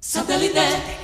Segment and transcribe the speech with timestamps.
[0.00, 0.99] Satellite.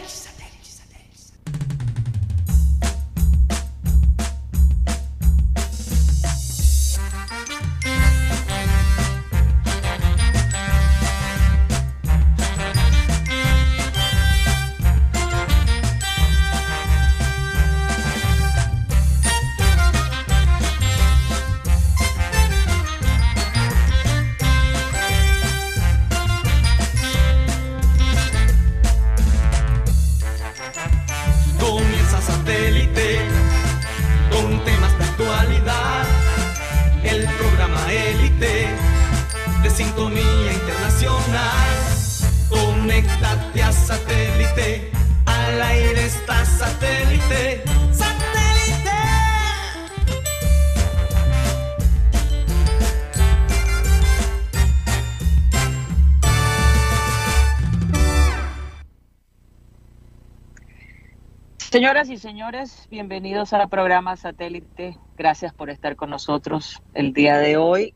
[61.76, 64.96] Señoras y señores, bienvenidos al programa Satélite.
[65.14, 67.92] Gracias por estar con nosotros el día de hoy.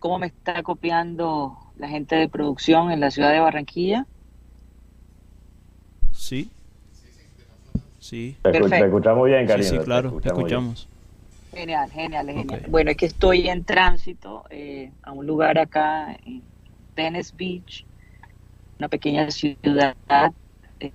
[0.00, 4.04] ¿Cómo me está copiando la gente de producción en la ciudad de Barranquilla?
[6.10, 6.50] Sí.
[8.00, 8.36] Sí.
[8.42, 9.68] Te, escuchamos bien, Karina.
[9.68, 10.88] Sí, claro, te escuchamos.
[11.54, 12.64] Genial, genial, genial.
[12.66, 16.42] Bueno, es que estoy en tránsito eh, a un lugar acá en
[16.96, 17.86] Venice Beach,
[18.76, 19.94] una pequeña ciudad
[20.80, 20.92] eh,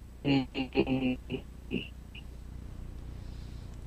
[0.54, 1.44] eh,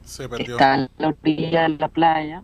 [0.07, 0.55] se perdió.
[0.55, 2.43] Está en la orilla de la playa.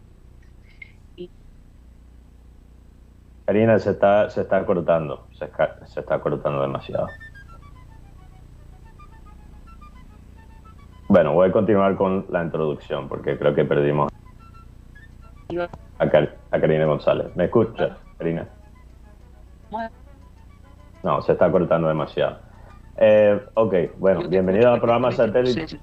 [3.46, 5.50] Karina, se está, se está cortando, se,
[5.86, 7.08] se está cortando demasiado.
[11.08, 14.10] Bueno, voy a continuar con la introducción porque creo que perdimos
[15.98, 17.34] a, a Karina González.
[17.36, 18.48] ¿Me escucha, Karina?
[21.02, 22.38] No, se está cortando demasiado.
[22.96, 25.80] Eh, ok, bueno, bienvenido al programa Satélite.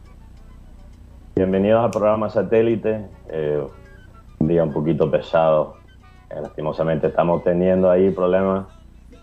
[1.39, 3.05] Bienvenidos al programa Satélite.
[3.29, 3.65] Eh,
[4.39, 5.75] un día un poquito pesado.
[6.29, 8.65] Eh, lastimosamente estamos teniendo ahí problemas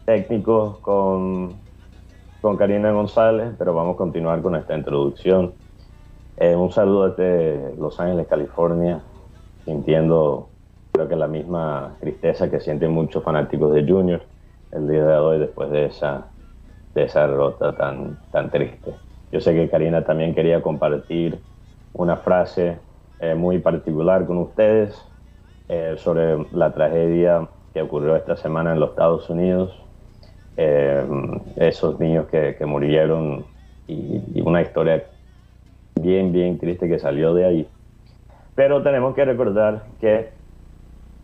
[0.07, 1.57] técnicos con,
[2.41, 5.53] con Karina González, pero vamos a continuar con esta introducción.
[6.39, 9.03] Eh, un saludo desde Los Ángeles, California,
[9.67, 10.49] sintiendo
[10.93, 14.23] creo que la misma tristeza que sienten muchos fanáticos de Junior
[14.73, 16.29] el día de hoy después de esa,
[16.95, 18.95] de esa derrota tan, tan triste.
[19.31, 21.39] Yo sé que Karina también quería compartir
[21.97, 22.79] una frase
[23.21, 24.95] eh, muy particular con ustedes
[25.69, 29.83] eh, sobre la tragedia que ocurrió esta semana en los Estados Unidos,
[30.57, 31.05] eh,
[31.57, 33.47] esos niños que, que murieron
[33.87, 35.05] y, y, una historia
[36.01, 37.69] bien, bien triste que salió de ahí.
[38.55, 40.31] Pero tenemos que recordar que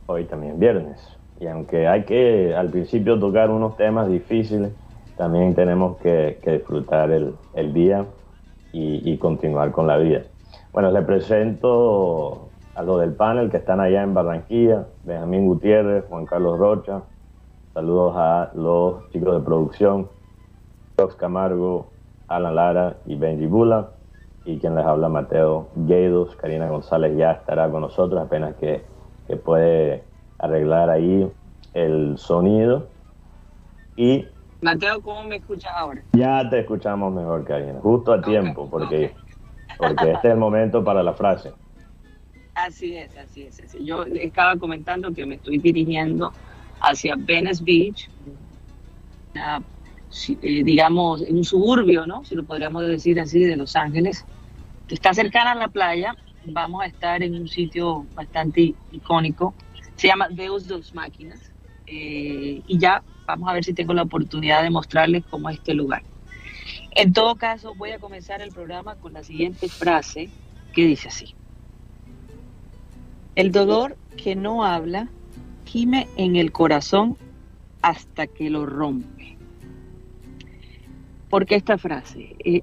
[0.07, 4.73] hoy también es viernes y aunque hay que al principio tocar unos temas difíciles,
[5.17, 8.07] también tenemos que, que disfrutar el, el día
[8.73, 10.23] y, y continuar con la vida.
[10.73, 16.25] Bueno, les presento a los del panel que están allá en Barranquilla, Benjamín Gutiérrez, Juan
[16.25, 17.03] Carlos Rocha,
[17.75, 20.09] saludos a los chicos de producción,
[20.97, 21.91] Rox Camargo,
[22.27, 23.91] Alan Lara y Benji Bula,
[24.47, 28.83] y quien les habla Mateo Gueidos, Karina González ya estará con nosotros, apenas que,
[29.27, 30.05] que puede
[30.39, 31.31] arreglar ahí
[31.75, 32.89] el sonido.
[33.95, 34.27] Y
[34.63, 36.03] Mateo, ¿cómo me escuchas ahora?
[36.15, 38.87] Ya te escuchamos mejor, Karina, justo a tiempo, porque...
[39.13, 39.22] Okay
[39.79, 41.53] porque este es el momento para la frase.
[42.55, 43.61] Así es, así es.
[43.61, 43.85] Así.
[43.85, 46.33] Yo estaba comentando que me estoy dirigiendo
[46.81, 48.11] hacia Venice Beach,
[49.35, 49.63] una,
[50.43, 52.25] eh, digamos, en un suburbio, ¿no?
[52.25, 54.25] Si lo podríamos decir así, de Los Ángeles,
[54.89, 56.15] que está cercana a la playa.
[56.45, 59.55] Vamos a estar en un sitio bastante icónico,
[59.95, 61.53] se llama Deus dos Máquinas,
[61.87, 65.73] eh, y ya vamos a ver si tengo la oportunidad de mostrarles cómo es este
[65.73, 66.03] lugar.
[66.95, 70.29] En todo caso, voy a comenzar el programa con la siguiente frase
[70.73, 71.35] que dice así.
[73.35, 75.09] El dolor que no habla
[75.65, 77.17] gime en el corazón
[77.81, 79.39] hasta que lo rompe.
[81.31, 82.37] ¿Por qué esta frase?
[82.45, 82.63] Eh,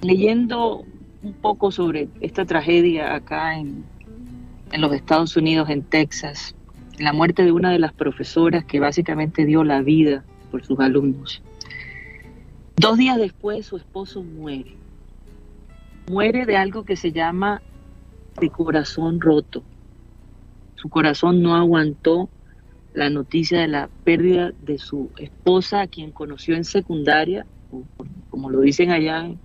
[0.00, 0.84] leyendo
[1.24, 3.84] un poco sobre esta tragedia acá en,
[4.70, 6.54] en los Estados Unidos, en Texas,
[6.98, 11.42] la muerte de una de las profesoras que básicamente dio la vida por sus alumnos.
[12.78, 14.76] Dos días después su esposo muere.
[16.08, 17.60] Muere de algo que se llama
[18.40, 19.64] de corazón roto.
[20.76, 22.30] Su corazón no aguantó
[22.94, 27.44] la noticia de la pérdida de su esposa, a quien conoció en secundaria,
[28.30, 29.40] como lo dicen allá en,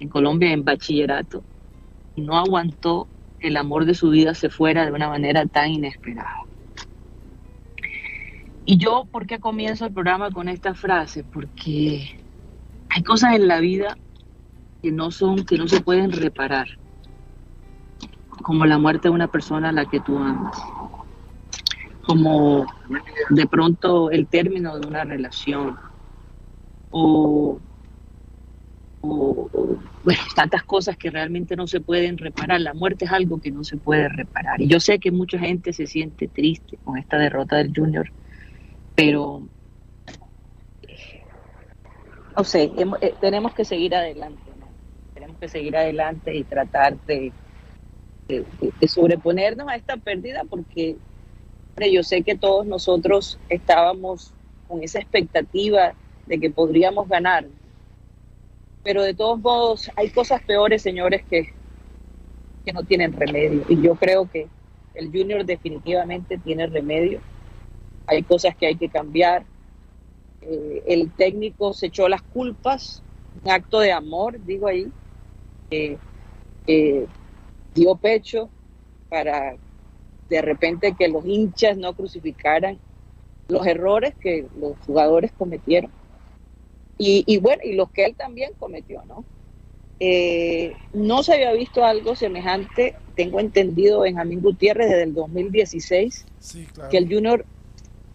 [0.00, 1.44] en Colombia, en bachillerato,
[2.16, 3.06] y no aguantó
[3.38, 6.42] que el amor de su vida se fuera de una manera tan inesperada.
[8.64, 11.22] Y yo, ¿por qué comienzo el programa con esta frase?
[11.22, 12.25] Porque
[12.88, 13.96] hay cosas en la vida
[14.82, 16.68] que no son, que no se pueden reparar,
[18.42, 20.56] como la muerte de una persona a la que tú amas,
[22.06, 22.66] como
[23.30, 25.76] de pronto el término de una relación,
[26.90, 27.58] o,
[29.02, 32.60] bueno, tantas cosas que realmente no se pueden reparar.
[32.60, 34.60] La muerte es algo que no se puede reparar.
[34.60, 38.10] Y yo sé que mucha gente se siente triste con esta derrota del Junior,
[38.94, 39.42] pero
[42.36, 44.52] no sé, eh, tenemos que seguir adelante,
[45.14, 47.32] tenemos que seguir adelante y tratar de,
[48.86, 50.96] sobreponernos a esta pérdida porque
[51.92, 54.32] yo sé que todos nosotros estábamos
[54.68, 55.94] con esa expectativa
[56.26, 57.46] de que podríamos ganar,
[58.82, 61.52] pero de todos modos hay cosas peores, señores, que,
[62.64, 63.64] que no tienen remedio.
[63.68, 64.48] Y yo creo que
[64.94, 67.20] el junior definitivamente tiene remedio,
[68.06, 69.44] hay cosas que hay que cambiar,
[70.48, 73.02] eh, el técnico se echó las culpas,
[73.44, 74.90] un acto de amor, digo ahí,
[77.74, 78.48] dio pecho
[79.08, 79.56] para
[80.28, 82.78] de repente que los hinchas no crucificaran
[83.48, 85.90] los errores que los jugadores cometieron.
[86.98, 89.22] Y, bueno, y los que él también cometió, ¿no?
[90.00, 96.26] Eh, no se había visto algo semejante, tengo entendido, Benjamín Gutiérrez desde el 2016,
[96.90, 97.44] que el Junior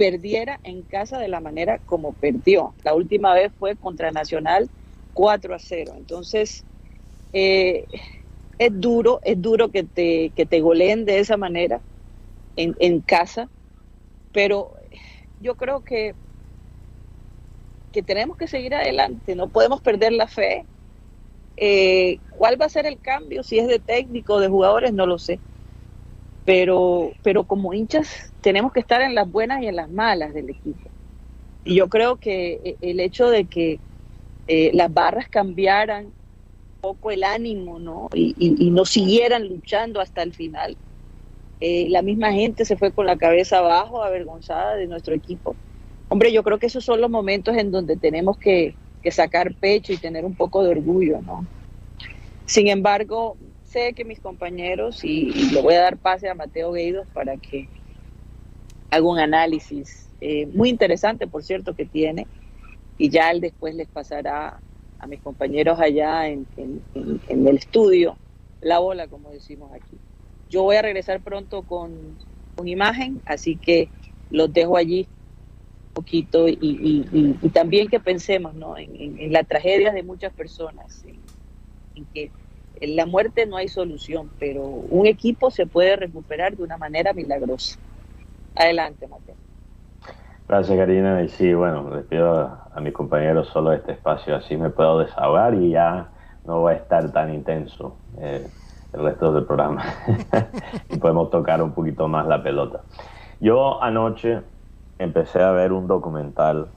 [0.01, 2.73] perdiera en casa de la manera como perdió.
[2.83, 4.67] La última vez fue contra Nacional
[5.13, 5.93] 4 a 0.
[5.95, 6.65] Entonces,
[7.33, 7.85] eh,
[8.57, 11.83] es duro, es duro que te, que te goleen de esa manera
[12.55, 13.47] en, en casa,
[14.31, 14.73] pero
[15.39, 16.15] yo creo que,
[17.91, 20.65] que tenemos que seguir adelante, no podemos perder la fe.
[21.57, 23.43] Eh, ¿Cuál va a ser el cambio?
[23.43, 25.39] Si es de técnico, de jugadores, no lo sé
[26.45, 30.49] pero, pero como hinchas tenemos que estar en las buenas y en las malas del
[30.49, 30.89] equipo.
[31.63, 33.79] Y yo creo que eh, el hecho de que
[34.47, 36.13] eh, las barras cambiaran un
[36.81, 38.09] poco el ánimo, ¿no?
[38.13, 40.75] Y, y, no siguieran luchando hasta el final.
[41.59, 45.55] Eh, la misma gente se fue con la cabeza abajo, avergonzada de nuestro equipo.
[46.09, 48.73] Hombre, yo creo que esos son los momentos en donde tenemos que,
[49.03, 51.45] que sacar pecho y tener un poco de orgullo, ¿no?
[52.45, 53.37] Sin embargo,
[53.71, 57.69] sé que mis compañeros, y, le voy a dar pase a Mateo Gueidos para que
[58.89, 62.27] haga un análisis eh, muy interesante, por cierto, que tiene,
[62.97, 64.59] y ya él después les pasará
[64.99, 66.45] a mis compañeros allá en,
[66.93, 68.17] el estudio
[68.61, 69.97] la bola, como decimos aquí.
[70.49, 72.17] Yo voy a regresar pronto con,
[72.55, 73.89] con imagen, así que
[74.29, 75.07] los dejo allí
[75.87, 78.77] un poquito y, también que pensemos ¿no?
[78.77, 81.03] en, la tragedia de muchas personas,
[81.95, 82.29] en que
[82.81, 87.13] en la muerte no hay solución, pero un equipo se puede recuperar de una manera
[87.13, 87.77] milagrosa.
[88.55, 89.35] Adelante, Mateo.
[90.47, 91.21] Gracias, Karina.
[91.21, 92.39] Y sí, bueno, les pido
[92.73, 96.09] a, mis compañeros solo este espacio, así me puedo desahogar y ya
[96.43, 98.47] no va a estar tan intenso eh,
[98.93, 99.85] el resto del programa.
[100.89, 102.81] y podemos tocar un poquito más la pelota.
[103.39, 104.41] Yo anoche
[104.97, 106.67] empecé a ver un documental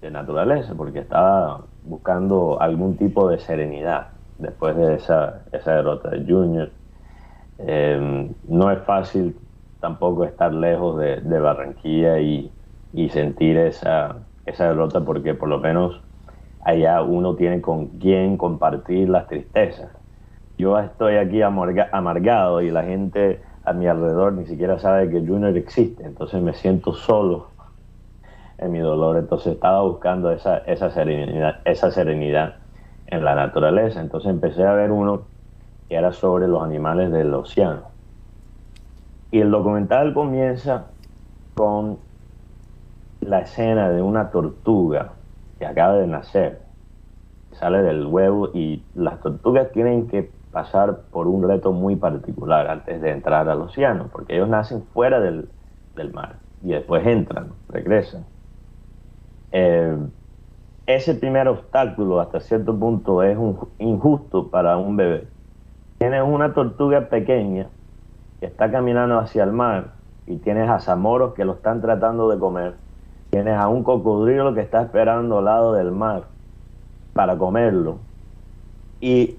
[0.00, 6.24] de naturaleza porque estaba buscando algún tipo de serenidad después de esa, esa derrota de
[6.24, 6.70] Junior.
[7.58, 9.36] Eh, no es fácil
[9.80, 12.52] tampoco estar lejos de, Barranquilla y,
[13.10, 16.00] sentir esa, esa derrota porque por lo menos
[16.60, 19.90] allá uno tiene con quién compartir las tristezas.
[20.56, 25.54] Yo estoy aquí amargado y la gente a mi alrededor ni siquiera sabe que Junior
[25.56, 27.50] existe, entonces me siento solo
[28.56, 32.56] en mi dolor, entonces estaba buscando esa, esa serenidad, esa serenidad
[33.06, 34.00] en la naturaleza.
[34.00, 35.22] Entonces empecé a ver uno
[35.88, 37.82] que era sobre los animales del océano.
[39.30, 40.86] Y el documental comienza
[41.54, 41.98] con
[43.20, 45.12] la escena de una tortuga
[45.58, 46.60] que acaba de nacer,
[47.52, 53.00] sale del huevo y las tortugas tienen que pasar por un reto muy particular antes
[53.00, 55.48] de entrar al océano, porque ellos nacen fuera del,
[56.12, 58.24] mar y después entran, regresan.
[59.52, 59.96] Eh,
[60.86, 63.36] ese primer obstáculo hasta cierto punto es
[63.78, 65.26] injusto para un bebé.
[65.98, 67.66] Tienes una tortuga pequeña
[68.38, 69.94] que está caminando hacia el mar
[70.26, 72.74] y tienes a zamoros que lo están tratando de comer.
[73.30, 76.24] Tienes a un cocodrilo que está esperando al lado del mar
[77.14, 77.98] para comerlo.
[79.00, 79.38] Y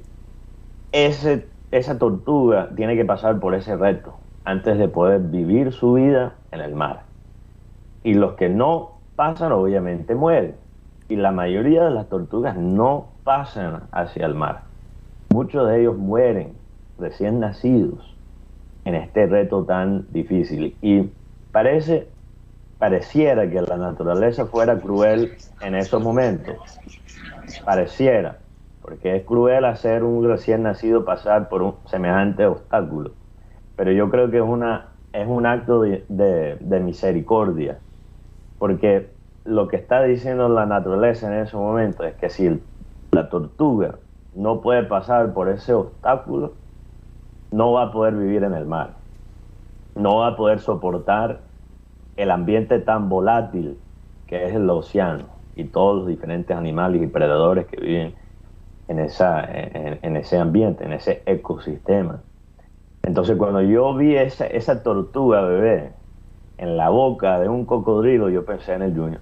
[0.91, 6.35] ese, esa tortuga tiene que pasar por ese reto antes de poder vivir su vida
[6.51, 7.03] en el mar.
[8.03, 10.66] Y los que no pasan obviamente mueren
[11.09, 14.63] y la mayoría de las tortugas no pasan hacia el mar.
[15.29, 16.57] Muchos de ellos mueren
[16.97, 18.15] recién nacidos
[18.85, 20.77] en este reto tan difícil.
[20.81, 21.09] Y
[21.51, 22.07] parece
[22.77, 26.57] pareciera que la naturaleza fuera cruel en esos momentos.
[27.65, 28.39] Pareciera,
[28.81, 33.11] porque es cruel hacer un recién nacido pasar por un semejante obstáculo.
[33.75, 37.79] Pero yo creo que es, una, es un acto de, de misericordia,
[38.57, 39.16] porque
[39.47, 42.61] lo que está diciendo la naturaleza en ese momento es que si
[43.11, 43.95] la tortuga
[44.35, 46.53] no puede pasar por ese obstáculo,
[47.51, 48.95] no va a poder vivir en el mar,
[49.95, 51.39] no va a poder soportar
[52.17, 53.79] el ambiente tan volátil
[54.27, 55.25] que es el océano
[55.55, 58.15] y todos los diferentes animales y predadores que viven
[58.89, 62.21] en, esa, en, ese ambiente, en ese ecosistema.
[63.01, 65.93] Entonces cuando yo vi esa, esa tortuga bebé
[66.57, 69.21] en la boca de un cocodrilo, yo pensé en el Junior.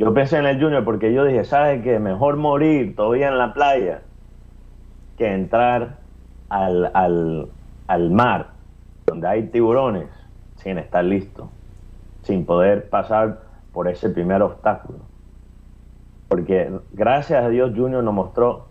[0.00, 1.98] Yo pensé en el Junior porque yo dije, ¿sabes qué?
[1.98, 4.00] Mejor morir todavía en la playa
[5.18, 5.98] que entrar
[6.48, 6.90] al,
[7.86, 8.52] al, mar
[9.04, 10.08] donde hay tiburones
[10.56, 11.50] sin estar listo,
[12.22, 13.42] sin poder pasar
[13.74, 15.00] por ese primer obstáculo.
[16.28, 18.68] Porque gracias a Dios Junior nos mostró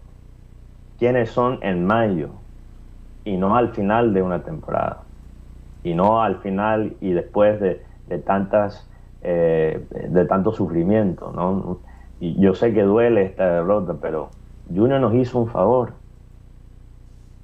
[0.97, 2.29] quiénes son en mayo
[3.23, 5.03] y no al final de una temporada.
[5.83, 8.88] Y no al final y después de, de tantas
[9.21, 11.79] eh, de tanto sufrimiento, ¿no?
[12.19, 14.29] Y yo sé que duele esta derrota, pero
[14.73, 15.93] Junior nos hizo un favor.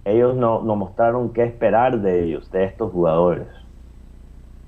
[0.06, 3.48] Ellos no, nos mostraron qué esperar de ellos, de estos jugadores.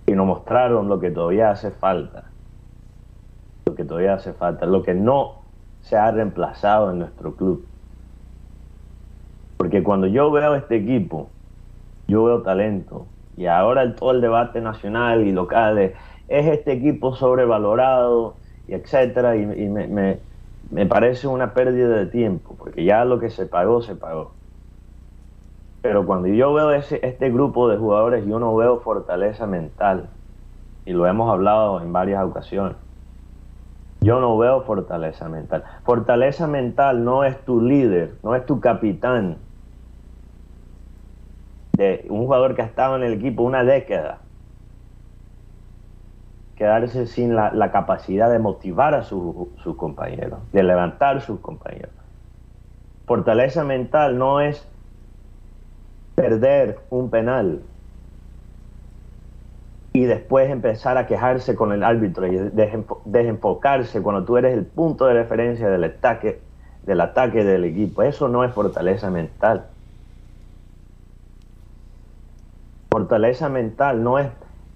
[0.08, 2.26] Y nos mostraron lo que todavía hace falta.
[3.66, 4.66] Lo que todavía hace falta.
[4.66, 5.42] Lo que no
[5.82, 7.66] se ha reemplazado en nuestro club.
[9.58, 11.30] Porque cuando yo veo este equipo,
[12.08, 13.06] yo veo talento.
[13.36, 15.94] Y ahora todo el debate nacional y local
[16.28, 18.36] es este equipo sobrevalorado,
[18.68, 23.82] y etcétera, y, me, parece una pérdida de tiempo, porque ya lo que se pagó,
[23.82, 24.32] se pagó.
[25.82, 30.10] Pero cuando yo veo ese, este grupo de jugadores, yo no veo fortaleza mental,
[30.86, 32.76] y lo hemos hablado en varias ocasiones.
[34.02, 35.64] Yo no veo fortaleza mental.
[35.84, 39.38] Fortaleza mental no es tu líder, no es tu capitán,
[41.74, 44.20] de un jugador que ha estado en el equipo una década
[46.58, 51.92] quedarse sin la, capacidad de motivar a sus compañeros, de levantar sus compañeros.
[53.06, 54.68] Fortaleza mental no es
[56.16, 57.62] perder un penal
[59.94, 62.38] y después empezar a quejarse con el árbitro y
[63.06, 66.42] desenfocarse cuando tú eres el punto de referencia del ataque,
[66.84, 68.02] del ataque del equipo.
[68.02, 69.68] Eso no es fortaleza mental.
[72.90, 74.28] Fortaleza mental no es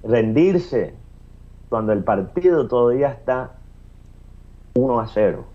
[0.03, 1.00] rendirse
[1.71, 3.51] cuando el partido todavía está
[4.73, 5.45] 1 a 0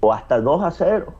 [0.00, 1.14] o hasta 2 a 0.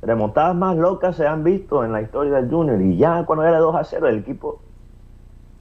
[0.00, 3.58] Remontadas más locas se han visto en la historia del Junior y ya cuando era
[3.58, 4.62] 2 a 0 el equipo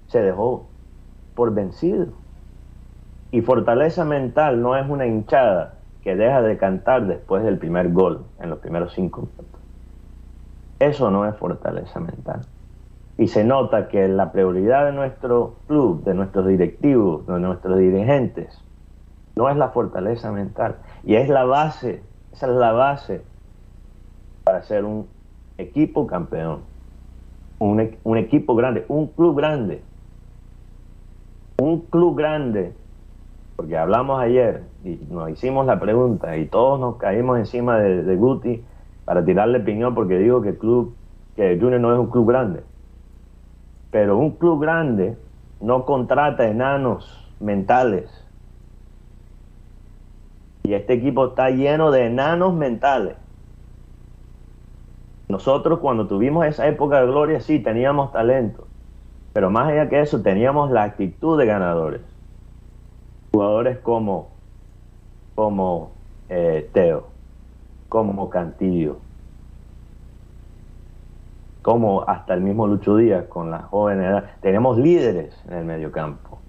[0.07, 0.67] se dejó
[1.35, 2.07] por vencido.
[3.31, 8.23] Y fortaleza mental no es una hinchada que deja de cantar después del primer gol
[8.39, 9.59] en los primeros cinco minutos.
[10.79, 12.45] Eso no es fortaleza mental
[13.21, 18.59] y se nota que la prioridad de nuestro club, de nuestros directivos, de nuestros dirigentes,
[19.35, 20.77] no es la fortaleza mental.
[21.03, 22.01] Y es la base,
[22.33, 23.21] esa es la base
[24.43, 25.05] para ser un
[25.59, 26.61] equipo campeón,
[27.59, 29.83] un, un equipo grande, un club grande,
[31.59, 32.73] un club grande,
[33.55, 38.15] porque hablamos ayer y nos hicimos la pregunta y todos nos caímos encima de, de
[38.15, 38.63] Guti
[39.05, 40.95] para tirarle piñón porque digo que el club,
[41.35, 42.70] que Junior no es un club grande
[43.91, 45.17] pero un club grande
[45.59, 48.09] no contrata enanos mentales.
[50.63, 53.17] Y este equipo está lleno de enanos mentales.
[55.27, 58.67] Nosotros cuando tuvimos esa época de gloria, sí, teníamos talento.
[59.33, 62.01] Pero más allá que eso, teníamos la actitud de ganadores.
[63.31, 64.29] Jugadores como,
[65.35, 65.91] como
[66.27, 67.07] eh, Teo,
[67.87, 68.97] como Cantillo,
[71.61, 76.39] como hasta el mismo Lucho Díaz con la joven edad, tenemos líderes en el mediocampo.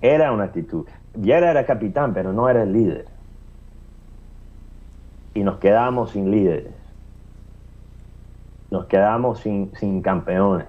[0.00, 0.86] Era una actitud.
[1.14, 3.06] Viera era capitán, pero no era el líder.
[5.34, 6.74] Y nos quedamos sin líderes.
[8.70, 10.66] Nos quedamos sin, sin campeones.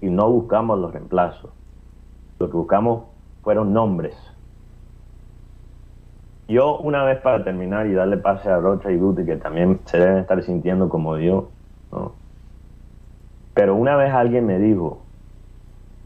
[0.00, 1.50] Y no buscamos los reemplazos.
[2.38, 3.04] Lo que buscamos
[3.42, 4.16] fueron nombres
[6.52, 9.98] yo, una vez para terminar y darle pase a Rocha y Guti, que también se
[9.98, 11.50] deben estar sintiendo como yo,
[11.90, 12.12] ¿no?
[13.54, 15.02] Pero una vez alguien me dijo,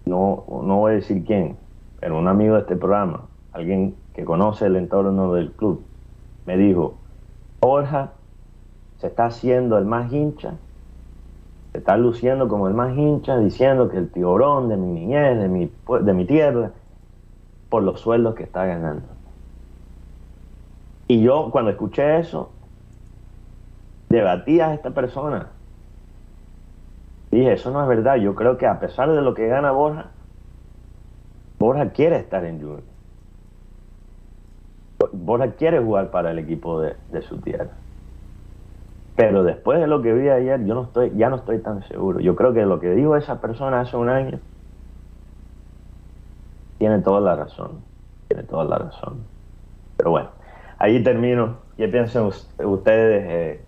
[0.04, 1.56] no, no voy a decir quién,
[2.00, 5.84] pero un amigo de este programa, alguien que conoce el entorno del club,
[6.44, 6.94] me dijo,
[7.60, 8.12] Borja
[8.98, 10.54] se está haciendo el más hincha
[11.72, 15.48] Se está luciendo como el más hincha, diciendo que el tiburón de mi niñez, de
[15.48, 15.70] mi,
[16.02, 16.70] de mi tierra,
[17.68, 19.15] por los sueldos que está ganando.
[21.08, 22.50] Y yo cuando escuché eso,
[24.08, 25.48] debatí a esta persona.
[27.30, 28.16] Dije, eso no es verdad.
[28.16, 30.06] Yo creo que a pesar de lo que gana Borja,
[31.58, 32.82] Borja quiere estar en Junior.
[35.12, 37.70] Borja quiere jugar para el equipo de, su tierra.
[39.16, 42.20] Pero después de lo que vi ayer, yo no estoy, ya no estoy tan seguro.
[42.20, 44.38] Yo creo que lo que dijo esa persona hace un año
[46.78, 47.80] tiene toda la razón.
[48.28, 49.24] Tiene toda la razón.
[49.96, 50.30] Pero bueno,
[50.78, 51.58] ahí termino.
[51.76, 53.24] ¿Qué piensan ustedes?
[53.28, 53.60] Eh,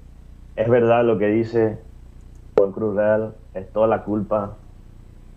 [0.56, 1.78] ¿Es verdad lo que dice
[2.56, 3.34] Juan Cruz Real?
[3.54, 4.56] ¿Es toda la culpa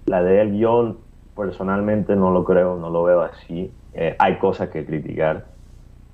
[0.06, 0.58] la de él?
[0.58, 0.98] Yo
[1.36, 3.72] personalmente no lo creo, no lo veo así.
[3.94, 5.46] Eh, hay cosas que criticar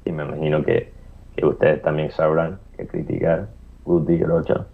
[0.06, 0.96] y me imagino que,
[1.44, 3.50] ustedes también sabrán que criticar
[3.86, 4.66] Rocha,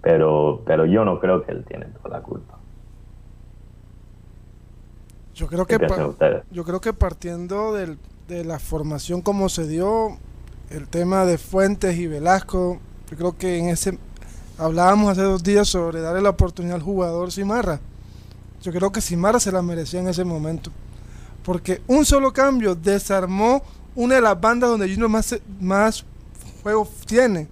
[0.00, 2.58] pero, pero yo no creo que él tiene toda la culpa.
[5.34, 5.78] Yo creo que
[6.50, 7.72] yo creo que partiendo
[8.28, 10.18] de la formación como se dio
[10.70, 13.98] el tema de Fuentes y Velasco, yo creo que en ese
[14.56, 17.80] hablábamos hace dos días sobre darle la oportunidad al jugador Simarra.
[18.62, 20.70] Yo creo que Simarra se la merecía en ese momento.
[21.42, 23.62] Porque un solo cambio desarmó
[23.94, 26.04] una de las bandas donde Junior más, más
[26.62, 27.48] juego tiene.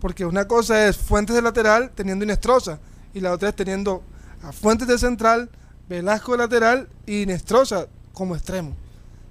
[0.00, 2.78] Porque una cosa es Fuentes de lateral teniendo Inestrosa.
[3.12, 4.02] Y la otra es teniendo
[4.42, 5.50] a Fuentes de central,
[5.88, 8.74] Velasco de lateral y Inestrosa como extremo.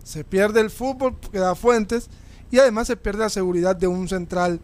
[0.07, 2.09] Se pierde el fútbol que da Fuentes
[2.49, 4.61] y además se pierde la seguridad de un central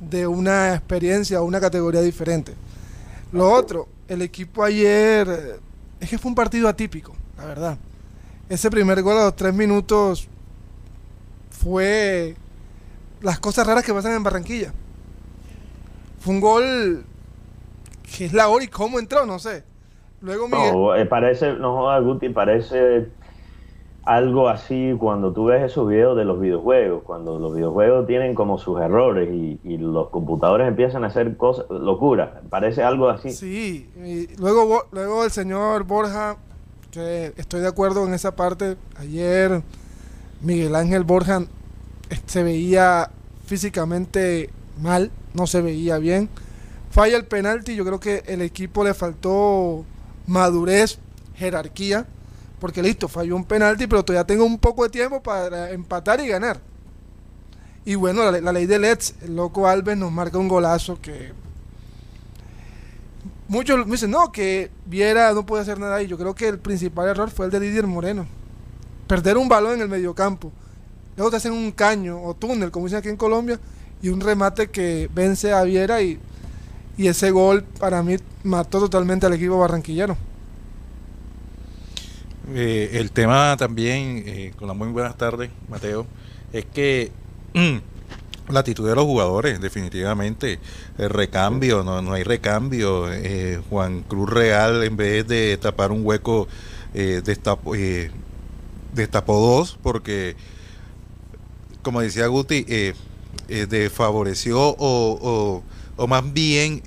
[0.00, 2.54] de una experiencia o una categoría diferente.
[3.30, 5.60] Lo otro, el equipo ayer eh,
[6.00, 7.78] es que fue un partido atípico, la verdad.
[8.48, 10.28] Ese primer gol a los tres minutos
[11.50, 12.34] fue
[13.20, 14.72] las cosas raras que pasan en Barranquilla.
[16.20, 17.04] Fue un gol
[18.16, 19.62] que es la hora y cómo entró, no sé.
[20.22, 20.72] Luego Miguel...
[20.72, 23.10] No, eh, parece, no Guti, parece
[24.06, 28.56] algo así cuando tú ves esos videos de los videojuegos, cuando los videojuegos tienen como
[28.56, 33.30] sus errores y, los computadores empiezan a hacer cosas, locuras, parece algo así.
[33.30, 33.90] Sí,
[34.38, 36.36] luego, luego el señor Borja,
[36.90, 39.62] que estoy de acuerdo en esa parte, ayer
[40.40, 41.44] Miguel Ángel Borja
[42.26, 43.10] se veía
[43.44, 46.28] físicamente mal, no se veía bien.
[46.90, 49.84] Falla el penalti, yo creo que el equipo le faltó
[50.26, 51.00] madurez,
[51.34, 52.06] jerarquía
[52.66, 56.26] porque listo, falló un penalti, pero todavía tengo un poco de tiempo para empatar y
[56.26, 56.60] ganar.
[57.84, 61.32] Y bueno, la, ley de Let's, el loco Alves nos marca un golazo que
[63.46, 66.08] muchos me dicen, no, que Viera no puede hacer nada ahí.
[66.08, 68.26] Yo creo que el principal error fue el de Didier Moreno.
[69.06, 70.50] Perder un balón en el mediocampo.
[71.16, 73.60] Luego te hacen un caño o túnel, como dicen aquí en Colombia,
[74.02, 76.18] y un remate que vence a Viera y,
[76.96, 80.16] y ese gol para mí mató totalmente al equipo barranquillero.
[82.54, 86.06] Eh, el tema también, eh, con las muy buenas tardes, Mateo,
[86.52, 87.10] es que
[88.48, 90.60] la actitud de los jugadores, definitivamente,
[90.96, 93.12] el recambio, no, no hay recambio.
[93.12, 96.46] Eh, Juan Cruz Real, en vez de tapar un hueco,
[96.92, 97.74] destapó,
[98.94, 100.36] destapó dos, porque,
[101.82, 102.64] como decía Guti,
[103.48, 105.62] desfavoreció o, o,
[105.96, 106.80] o, más bien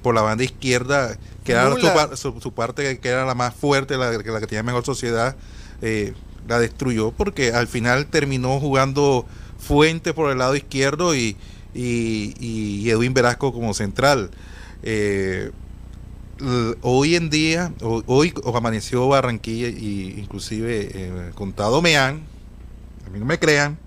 [0.00, 1.70] por la banda izquierda que era
[2.16, 5.36] su, parte que era la más fuerte, la, la que tenía mejor sociedad,
[5.82, 6.14] eh,
[6.48, 9.26] la destruyó porque al final terminó jugando
[9.58, 11.36] Fuente por el lado izquierdo y,
[11.74, 14.30] y, Edwin Velasco como central.
[14.82, 15.52] Eh,
[16.82, 22.24] hoy en día, hoy, amaneció Barranquilla y inclusive eh, contado Meán,
[23.06, 23.78] a mí no me crean,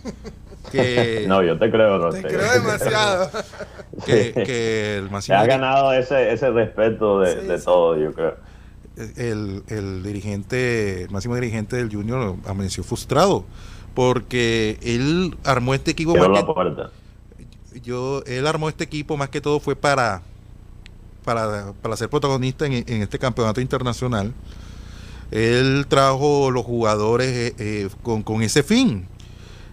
[1.26, 3.30] no, yo te creo, Te creo demasiado.
[4.06, 8.36] que, el ha ganado ese, ese respeto de, de todo, yo creo.
[9.16, 13.44] El, el, dirigente, el máximo dirigente del Junior amaneció frustrado
[13.94, 16.14] porque él armó este equipo
[17.82, 20.22] yo él armó este equipo más que todo fue para
[21.24, 24.32] para, para ser protagonista en, en este campeonato internacional.
[25.30, 29.06] Él trajo los jugadores eh, eh, con, con, ese fin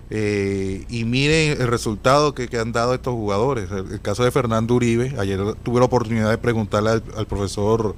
[0.10, 3.70] eh, y miren el resultado que, han dado estos jugadores.
[3.72, 7.96] El, caso de Fernando Uribe, ayer tuve la oportunidad de preguntarle al, profesor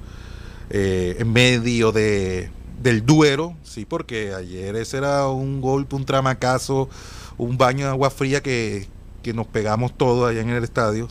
[0.70, 2.50] eh, en medio de,
[2.82, 6.88] del duero, sí, porque ayer ese era un golpe, un tramacazo,
[7.38, 8.88] un baño de agua fría que,
[9.34, 11.06] nos pegamos todos allá en el estadio.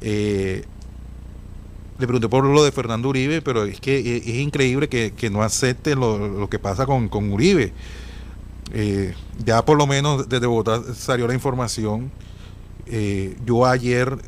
[0.00, 0.64] Eh,
[1.98, 5.94] le pregunté por lo de Fernando Uribe, pero es que es, increíble que, no acepte
[5.94, 7.74] lo, lo, que pasa con, con Uribe.
[8.72, 12.10] Eh, ya por lo menos desde Bogotá salió la información.
[12.86, 14.18] Eh, yo ayer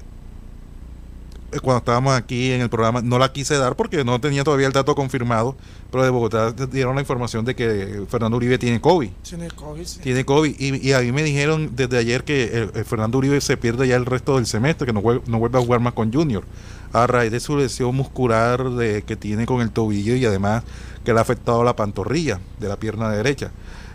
[1.52, 4.66] eh, cuando estábamos aquí en el programa, no la quise dar porque no tenía todavía
[4.66, 5.56] el dato confirmado,
[5.90, 9.10] pero de Bogotá dieron la información de que Fernando Uribe tiene COVID.
[9.22, 10.00] Tiene COVID, sí.
[10.00, 10.54] Tiene COVID.
[10.58, 14.36] Y, a mí me dijeron desde ayer que Fernando Uribe se pierde ya el resto
[14.36, 16.44] del semestre, que no vuelve, no vuelve a jugar más con Junior.
[16.92, 20.62] A raíz de su lesión muscular de, que tiene con el tobillo y además
[21.04, 23.50] que le ha afectado la pantorrilla de la pierna derecha.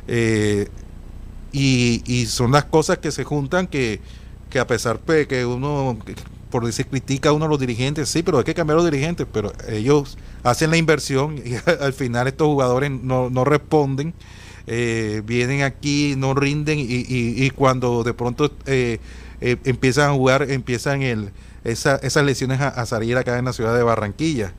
[0.08, 0.68] Eh,
[1.52, 4.00] y, son las cosas que se juntan que
[4.50, 5.98] que a pesar de que uno,
[6.50, 9.28] por decir, critica a uno de los dirigentes, sí, pero hay que cambiar los dirigentes,
[9.32, 14.14] pero ellos hacen la inversión y al final estos jugadores no, no responden,
[14.68, 19.00] eh, vienen aquí, no rinden y, cuando de pronto eh,
[19.40, 21.32] eh, empiezan a jugar, empiezan el,
[21.64, 24.54] esa, esas lesiones a, salir acá en la ciudad de Barranquilla.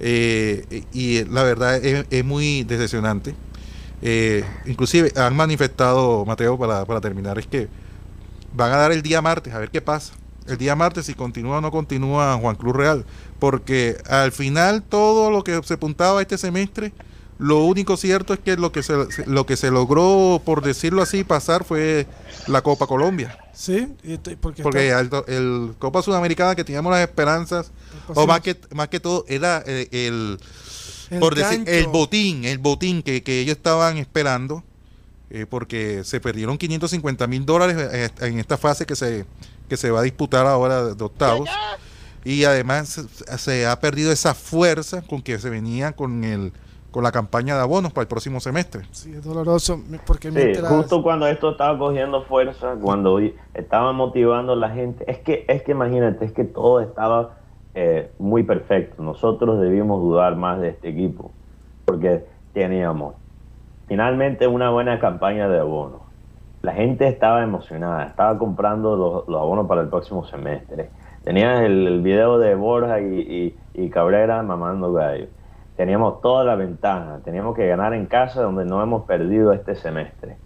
[0.00, 3.34] y la verdad es, es muy decepcionante.
[4.66, 7.68] Inclusive han manifestado, Mateo, para, para terminar, es que
[8.54, 10.14] van a dar el día martes, a ver qué pasa.
[10.46, 13.04] El día martes si continúa o no continúa Juan Cruz Real.
[13.38, 16.92] Porque al final todo lo que se apuntaba este semestre,
[17.38, 18.94] lo único cierto es que lo que se,
[19.26, 22.06] lo que se logró, por decirlo así, pasar fue
[22.46, 23.38] la Copa Colombia.
[23.52, 23.88] Sí,
[24.40, 27.72] porque, porque el, Copa Sudamericana que teníamos las esperanzas,
[28.14, 30.38] o más que, más que todo, era eh, el,
[31.20, 34.62] por decir, el botín, el botín que, que ellos estaban esperando
[35.28, 39.26] eh, porque se perdieron 550 mil dólares eh, en esta fase que se,
[39.68, 41.48] que se va a disputar ahora de octavos.
[42.24, 46.52] Y además se, ha perdido esa fuerza con que se venía con el
[46.90, 48.84] con la campaña de abonos para el próximo semestre.
[48.90, 49.82] Sí, es doloroso.
[50.06, 50.30] Porque
[50.66, 53.20] justo cuando esto estaba cogiendo fuerza, cuando
[53.52, 57.36] estaba motivando a la gente, es que, es que imagínate, es que todo estaba
[57.78, 59.02] eh, muy perfecto.
[59.02, 61.30] Nosotros debimos dudar más de este equipo,
[61.84, 63.16] porque teníamos
[63.86, 66.00] finalmente una buena campaña de abonos.
[66.62, 70.88] La gente estaba emocionada, estaba comprando los, abonos para el próximo semestre.
[71.22, 73.54] Tenías el, video de Borja y,
[73.92, 75.26] Cabrera mamando gallo.
[75.76, 80.38] Teníamos toda la ventaja, teníamos que ganar en casa donde no hemos perdido este semestre.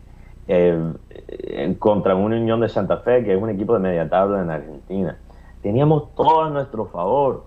[0.49, 4.51] Eh, contra una Unión de Santa Fe, que es un equipo de media tabla en
[4.51, 5.17] Argentina.
[5.63, 7.45] Teníamos todo a nuestro favor,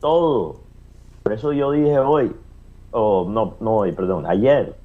[0.00, 0.56] todo.
[1.22, 2.34] Por eso yo dije hoy,
[2.90, 4.76] o no, no hoy, perdón, ayer,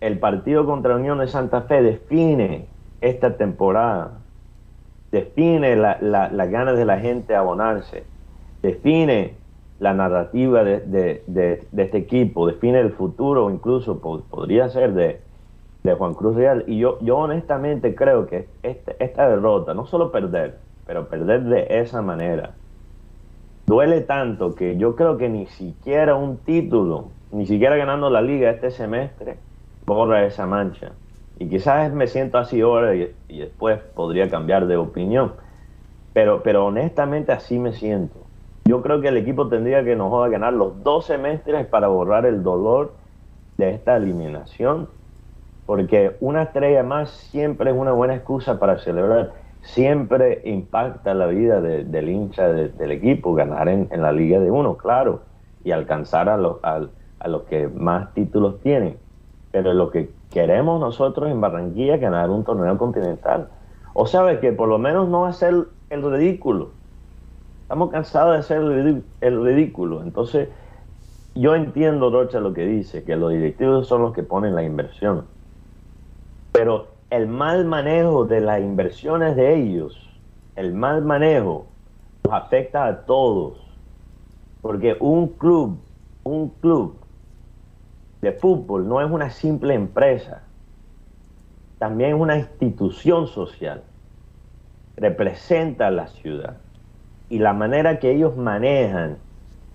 [0.00, 2.66] el partido contra Unión de Santa Fe define
[3.00, 4.18] esta temporada,
[5.10, 8.04] define las la, ganas de la gente a abonarse,
[8.62, 9.34] define
[9.78, 11.22] la narrativa de,
[11.76, 15.20] este equipo, define el futuro, incluso podría ser de,
[15.96, 16.64] Juan Cruz Real.
[16.66, 20.58] Y yo, yo honestamente creo que esta, esta derrota, no solo perder,
[20.90, 22.50] pero perder de esa manera,
[23.64, 28.50] duele tanto que yo creo que ni siquiera un título, ni siquiera ganando la liga
[28.50, 29.36] este semestre,
[29.86, 30.90] borra esa mancha.
[31.38, 35.34] Y quizás me siento así ahora y, después podría cambiar de opinión.
[36.12, 38.16] Pero, pero honestamente así me siento.
[38.64, 42.42] Yo creo que el equipo tendría que nos ganar los dos semestres para borrar el
[42.42, 42.94] dolor
[43.58, 44.88] de esta eliminación.
[45.66, 49.39] Porque una estrella más siempre es una buena excusa para celebrar.
[49.62, 55.22] Siempre impacta la vida del hincha del equipo ganar en, la Liga de Uno, claro,
[55.64, 58.96] y alcanzar a los, a los que más títulos tienen
[59.50, 63.48] pero lo que queremos nosotros en Barranquilla es ganar un torneo continental.
[63.94, 65.54] O sabe que por lo menos no hacer
[65.90, 66.70] el ridículo.
[67.62, 70.02] Estamos cansados de hacer el ridículo.
[70.02, 70.48] Entonces,
[71.34, 75.24] yo entiendo, Rocha, lo que dice, que los directivos son los que ponen la inversión.
[76.52, 80.08] Pero el mal manejo de las inversiones de ellos,
[80.54, 81.66] el mal manejo,
[82.24, 83.58] nos afecta a todos.
[84.62, 85.80] Porque un club,
[86.22, 86.96] un club
[88.20, 90.42] de fútbol no es una simple empresa,
[91.78, 93.82] también es una institución social.
[94.96, 96.58] Representa a la ciudad.
[97.28, 99.16] Y la manera que ellos manejan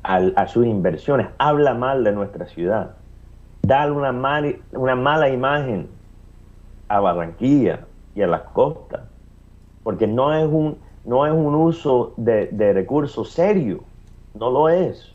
[0.03, 2.91] a, sus inversiones habla mal de nuestra ciudad.
[3.63, 4.11] Da una,
[4.73, 5.89] una mala imagen
[6.87, 9.01] a Barranquilla y a las costas.
[9.83, 13.83] Porque no es un, no es un uso de, de recursos serio.
[14.33, 15.13] No lo es.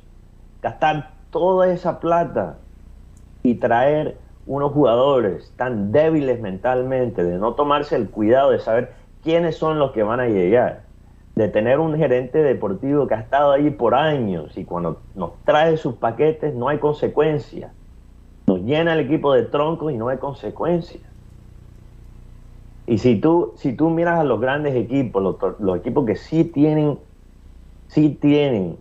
[0.63, 2.59] Gastar toda esa plata
[3.43, 9.57] y traer unos jugadores tan débiles mentalmente, de no tomarse el cuidado de saber quiénes
[9.57, 10.83] son los que van a llegar,
[11.37, 15.77] de tener un gerente deportivo que ha estado ahí por años y cuando nos trae
[15.77, 17.73] sus paquetes no hay consecuencia.
[18.47, 21.01] Nos llena el equipo de troncos y no hay consecuencia.
[22.91, 26.43] Y si tú, si tú miras a los grandes equipos, los, los equipos que sí
[26.43, 26.99] tienen,
[27.87, 28.79] sí tienen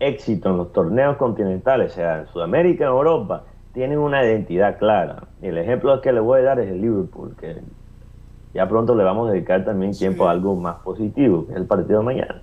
[0.00, 5.28] éxito en los torneos continentales, sea en Sudamérica, en Europa, tienen una identidad clara.
[5.40, 7.62] Y el ejemplo que le voy a dar es el Liverpool, que
[8.54, 11.66] ya pronto le vamos a dedicar también tiempo a algo más positivo, que es el
[11.68, 12.42] partido de mañana.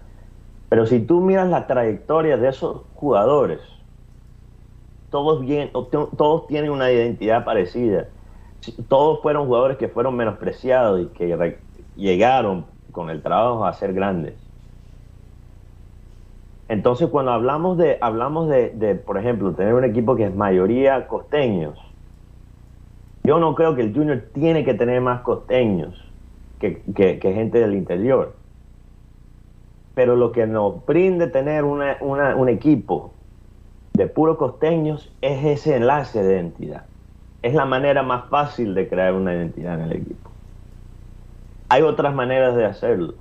[0.69, 3.59] Pero si tú miras la trayectoria de esos jugadores,
[5.09, 8.07] todos, bien, todos tienen una identidad parecida.
[8.87, 11.57] Todos fueron jugadores que fueron menospreciados y que
[11.95, 14.35] llegaron con el trabajo a ser grandes.
[16.71, 21.77] Entonces, cuando hablamos de, hablamos de, por ejemplo, tener un equipo que es mayoría costeños,
[23.23, 26.01] yo no creo que el Junior tiene que tener más costeños
[26.59, 28.35] que, gente del interior.
[29.95, 33.11] Pero lo que nos brinde tener un equipo
[33.93, 36.85] de puros costeños es ese enlace de identidad.
[37.41, 40.29] Es la manera más fácil de crear una identidad en el equipo.
[41.69, 43.15] Hay otras maneras de hacerlo,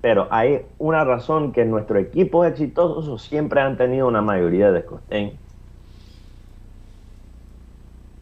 [0.00, 5.34] pero hay una razón que nuestros equipos exitosos siempre han tenido una mayoría de costeños.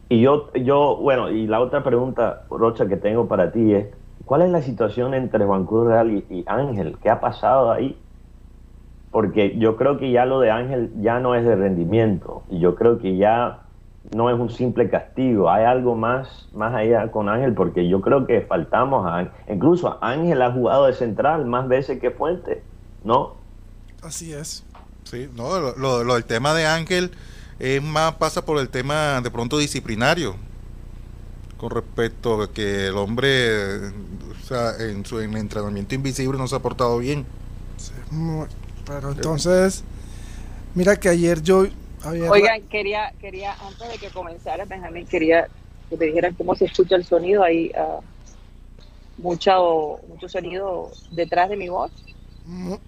[0.09, 3.87] Y yo, yo, bueno, y la otra pregunta, Rocha, que tengo para ti es,
[4.25, 6.97] ¿cuál es la situación entre Cruz Real y Ángel?
[7.01, 7.97] ¿Qué ha pasado ahí?
[9.11, 12.75] porque yo creo que ya lo de Ángel ya no es de rendimiento, y yo
[12.75, 13.60] creo que ya
[14.15, 18.25] no es un simple castigo, hay algo más, más allá con Ángel, porque yo creo
[18.25, 19.33] que faltamos a Ángel.
[19.47, 22.63] Incluso Ángel ha jugado de central más veces que Fuente,
[23.03, 23.35] ¿no?
[24.01, 24.65] Así es.
[25.03, 27.11] Sí, no, lo, lo, el tema de Ángel
[27.59, 30.35] es más, pasa por el tema de pronto disciplinario,
[31.57, 36.59] con respecto a que el hombre, o sea, en su entrenamiento invisible no se ha
[36.59, 37.25] portado bien.
[37.77, 37.93] Sí,
[38.85, 39.83] pero entonces,
[40.73, 41.65] mira que ayer yo.
[42.05, 45.47] Oigan, quería, quería, antes de que comenzara, Benjamín, quería
[45.89, 47.71] que me dijeran cómo se escucha el sonido ahí.
[47.75, 48.01] Uh,
[49.21, 51.91] mucho, mucho sonido detrás de mi voz.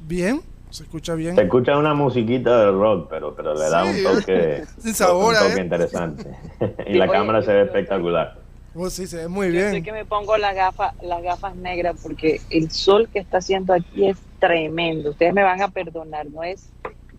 [0.02, 1.36] Bien, se escucha bien.
[1.36, 5.40] Se escucha una musiquita de rock, pero, pero le da un toque, Sin sabor, un
[5.40, 5.64] toque ¿eh?
[5.64, 6.36] interesante.
[6.88, 8.40] y la cámara se ve espectacular.
[8.76, 9.76] Oh, sí, se ve muy bien.
[9.76, 13.74] Yo que me pongo las gafas, las gafas negras porque el sol que está haciendo
[13.74, 15.12] aquí es tremendo.
[15.12, 16.70] Ustedes me van a perdonar, no es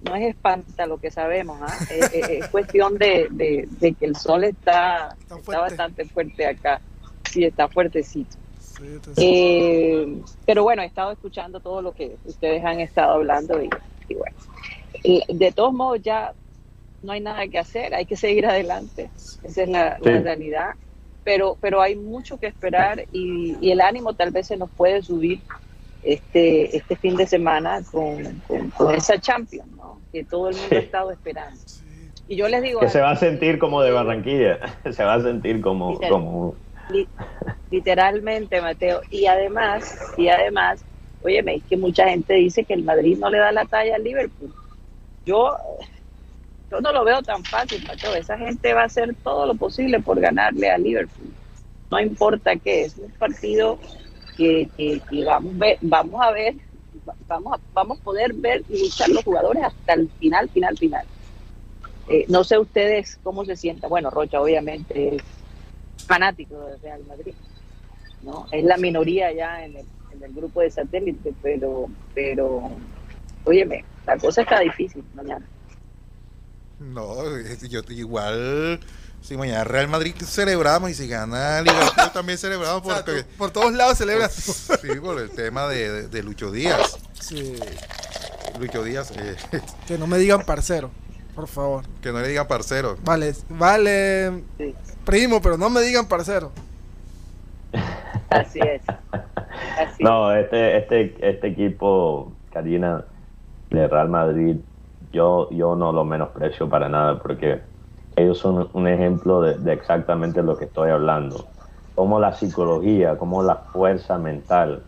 [0.04, 1.76] no es espanta lo que sabemos, ¿ah?
[1.90, 6.80] es, cuestión de, que el sol está, está, bastante fuerte acá,
[7.30, 8.36] sí, está fuertecito.
[9.16, 13.70] Eh, pero bueno, he estado escuchando todo lo que ustedes han estado hablando y,
[14.14, 14.36] bueno,
[15.28, 16.32] de todos modos ya
[17.02, 19.10] no hay nada que hacer, hay que seguir adelante,
[19.42, 20.70] esa es la, realidad,
[21.22, 25.02] pero, pero hay mucho que esperar y, y el ánimo tal vez se nos puede
[25.02, 25.40] subir
[26.04, 28.42] este, este fin de semana con,
[28.76, 30.00] con, esa Champions, ¿no?
[30.12, 31.58] que todo el mundo ha estado esperando.
[32.28, 32.80] Y yo les digo...
[32.80, 34.58] Que se va a sentir como de Barranquilla,
[34.90, 35.98] se va a sentir como...
[36.00, 36.54] como...
[37.70, 39.00] literalmente, Mateo.
[39.10, 40.84] Y además, y además,
[41.22, 44.04] oye, es que mucha gente dice que el Madrid no le da la talla al
[44.04, 44.52] Liverpool.
[45.24, 45.56] Yo,
[46.70, 48.14] yo no lo veo tan fácil, Mateo.
[48.14, 51.32] Esa gente va a hacer todo lo posible por ganarle al Liverpool.
[51.90, 53.78] No importa qué, es un partido
[54.36, 54.68] que,
[55.26, 56.54] vamos, ver, vamos a ver,
[57.26, 61.06] vamos a, vamos a poder ver y luchar los jugadores hasta el final, final, final.
[62.08, 63.90] Eh, no sé ustedes cómo se sientan.
[63.90, 65.22] Bueno, Rocha obviamente es
[66.06, 67.34] fanático de Real Madrid,
[68.22, 68.46] ¿no?
[68.52, 72.70] Es la minoría ya en el, en el grupo de satélite, pero, pero,
[73.44, 75.46] óyeme, la cosa está difícil mañana.
[76.78, 77.14] No,
[77.68, 78.80] yo igual
[79.24, 83.96] si mañana Real Madrid celebramos y si gana Liverpool también celebramos porque por todos lados
[83.96, 84.34] celebras.
[84.82, 86.98] Sí por el tema de, Lucho Díaz.
[87.14, 87.58] Sí.
[88.60, 89.36] Lucho Díaz eh.
[89.86, 90.90] que no me digan parcero
[91.34, 91.84] por favor.
[92.02, 92.98] que no le digan parcero.
[93.02, 94.44] Vale vale
[95.06, 96.52] primo pero no me digan parcero.
[98.28, 98.82] Así es.
[100.00, 103.06] No este este este equipo Karina
[103.70, 104.56] de Real Madrid
[105.14, 107.73] yo yo no lo menosprecio para nada porque
[108.16, 111.48] ellos son un ejemplo de, exactamente lo que estoy hablando.
[111.94, 114.86] Como la psicología, como la fuerza mental,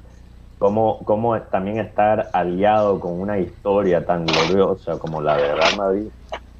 [0.58, 6.08] como también estar aliado con una historia tan gloriosa como la de Real Madrid,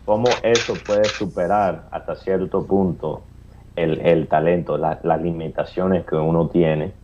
[0.05, 3.29] cómo eso puede superar hasta cierto punto
[3.75, 6.95] el, talento, las limitaciones que uno tiene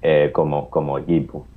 [0.00, 1.48] eh, como, como equipo.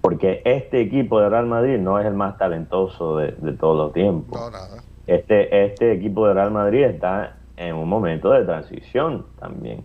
[0.00, 3.92] Porque este equipo de Real Madrid no es el más talentoso de, de todos los
[3.92, 4.38] tiempos.
[4.38, 9.84] No, nada este, este equipo de Real Madrid está en un momento de transición también.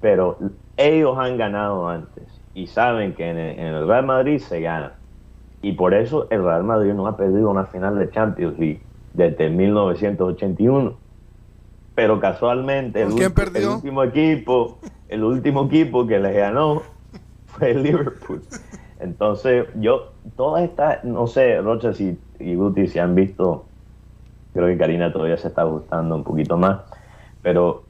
[0.00, 0.38] Pero
[0.76, 4.94] ellos han ganado antes y saben que en el, Real Madrid se gana.
[5.62, 8.80] Y por eso el Real Madrid no ha perdido una final de Champions League
[9.12, 10.94] desde 1981.
[11.94, 14.78] Pero casualmente el, el último equipo,
[15.08, 16.82] el último equipo que les ganó
[17.46, 18.42] fue el Liverpool.
[19.00, 21.90] Entonces, yo, todas estas, no sé, Rocha
[22.38, 23.66] y Guti, si han visto
[24.52, 26.80] Creo que Karina todavía se está gustando un poquito más.
[27.42, 27.84] Pero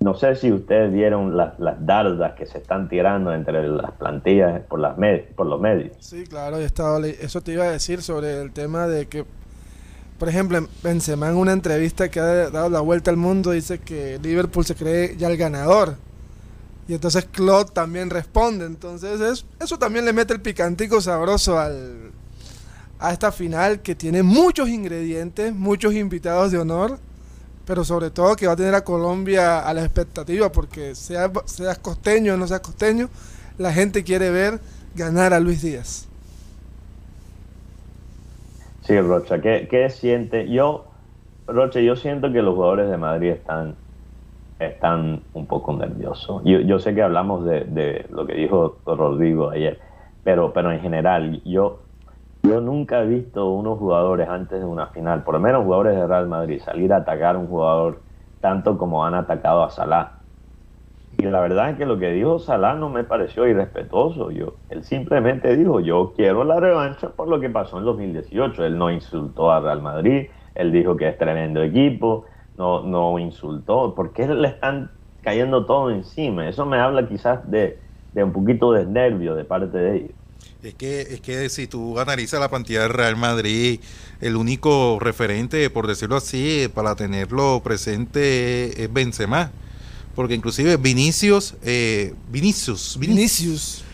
[0.00, 4.62] no sé si ustedes vieron las, las dardas que se están tirando entre las plantillas
[4.62, 4.96] por, las
[5.34, 5.96] por los medios.
[5.98, 9.24] Sí, claro, estaba, eso te iba a decir sobre el tema de que,
[10.18, 14.18] por ejemplo, Benzema en una entrevista que ha dado la vuelta al mundo dice que
[14.22, 15.96] Liverpool se cree ya el ganador.
[16.86, 18.64] Y entonces Claude también responde.
[18.64, 22.12] Entonces eso también le mete el picantico sabroso al,
[22.98, 26.98] a esta final que tiene muchos ingredientes, muchos invitados de honor
[27.68, 31.78] pero sobre todo que va a tener a Colombia a la expectativa, porque sea, seas
[31.78, 33.10] costeño o no seas costeño,
[33.58, 34.58] la gente quiere ver
[34.94, 36.08] ganar a Luis Díaz.
[38.80, 40.48] Sí, Rocha, ¿qué, qué siente?
[40.48, 40.86] Yo,
[41.46, 43.74] Rocha, yo siento que los jugadores de Madrid están,
[44.58, 46.40] están un poco nerviosos.
[46.46, 49.78] Yo, yo sé que hablamos de, de lo que dijo Rodrigo ayer,
[50.24, 51.80] pero, pero en general, yo
[52.48, 56.06] yo nunca he visto unos jugadores antes de una final, por lo menos jugadores de
[56.06, 58.00] Real Madrid, salir a atacar un jugador
[58.40, 60.12] tanto como han atacado a Salah.
[61.18, 64.30] Y la verdad es que lo que dijo Salah no me pareció irrespetuoso.
[64.30, 68.64] Yo, él simplemente dijo, yo quiero la revancha por lo que pasó en 2018.
[68.64, 72.24] Él no insultó a Real Madrid, él dijo que es tremendo equipo,
[72.56, 73.94] no, no insultó.
[73.94, 74.90] ¿Por qué le están
[75.22, 76.48] cayendo todo encima?
[76.48, 77.78] Eso me habla quizás de,
[78.12, 80.17] de un poquito de nervio de parte de ellos.
[80.62, 83.78] Es que, es que si tú analizas la plantilla del Real Madrid,
[84.20, 89.52] el único referente, por decirlo así, para tenerlo presente es Benzema.
[90.16, 93.84] Porque inclusive Vinicius, eh, Vinicius, Vinicius,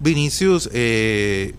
[0.00, 1.54] Vinicius, eh,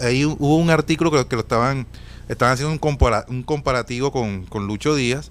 [0.00, 1.86] ahí hubo un artículo que, que lo estaban,
[2.28, 2.80] estaban haciendo un,
[3.28, 5.30] un comparativo con, con Lucho Díaz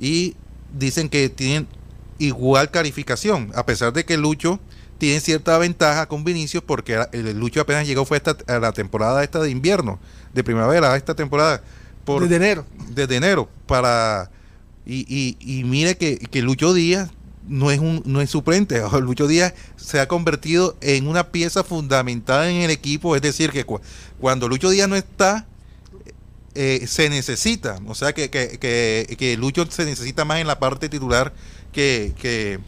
[0.00, 0.34] y
[0.76, 1.68] dicen que tienen
[2.18, 4.58] igual calificación, a pesar de que Lucho
[5.02, 9.24] tiene cierta ventaja con Vinicius porque el Lucho apenas llegó fue esta, a la temporada
[9.24, 9.98] esta de invierno,
[10.32, 11.60] de primavera, a esta temporada.
[12.04, 12.64] Por, desde enero.
[12.88, 13.48] Desde enero.
[13.66, 14.30] Para,
[14.86, 17.10] y, y, mire que, que, Lucho Díaz
[17.48, 18.80] no es, un, no es suplente.
[19.00, 23.16] Lucho Díaz se ha convertido en una pieza fundamental en el equipo.
[23.16, 23.66] Es decir, que
[24.20, 25.48] cuando Lucho Díaz no está,
[26.54, 27.80] eh, se necesita.
[27.88, 31.32] O sea, que, que, que, que Lucho se necesita más en la parte titular
[31.72, 32.60] que,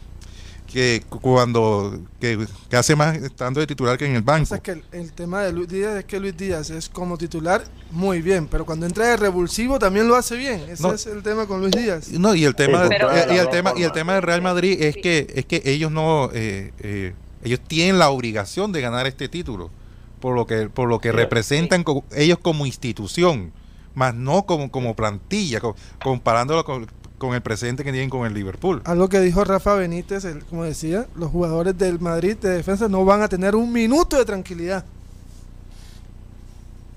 [0.75, 2.37] que, cuando que,
[2.73, 4.53] hace más estando de titular que en el banco.
[4.53, 8.21] O que el, tema de Luis Díaz es que Luis Díaz es como titular muy
[8.21, 10.59] bien, pero cuando entra de revulsivo también lo hace bien.
[10.67, 12.09] Ese es el tema con Luis Díaz.
[12.09, 15.31] No, y el tema y, el tema y el tema del Real Madrid es que
[15.33, 17.13] es que ellos no eh, eh,
[17.45, 19.71] ellos tienen la obligación de ganar este título
[20.19, 23.53] por lo que por lo que representan ellos como institución
[23.93, 25.61] más no como, como plantilla,
[26.03, 28.81] comparándolo con, con el presente que tienen con el Liverpool.
[28.85, 33.21] Algo que dijo Rafa Benítez, como decía, los jugadores del Madrid de defensa no van
[33.21, 34.85] a tener un minuto de tranquilidad.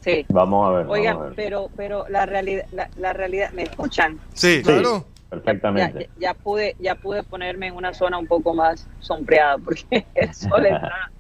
[0.00, 0.24] Sí.
[0.28, 0.86] Vamos a ver.
[0.88, 2.64] Oigan, pero pero la realidad
[2.96, 4.18] la, realidad me escuchan.
[4.32, 5.04] Sí, claro.
[5.28, 6.08] perfectamente.
[6.18, 10.66] Ya, pude ya pude ponerme en una zona un poco más sombreada porque el sol
[10.66, 11.10] está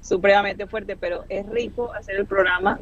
[0.00, 2.78] supremamente fuerte, pero es rico hacer el programa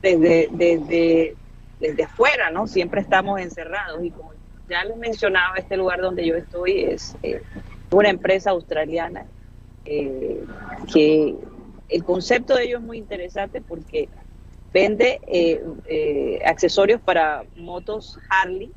[0.00, 1.36] desde desde
[1.80, 2.66] desde afuera, ¿no?
[2.66, 4.32] Siempre estamos encerrados y como
[4.68, 7.42] ya les mencionaba, este lugar donde yo estoy es eh,
[7.90, 9.26] una empresa australiana
[9.84, 10.42] eh,
[10.92, 11.34] que
[11.88, 14.08] el concepto de ellos es muy interesante porque
[14.72, 18.70] vende eh, accesorios para motos Harley.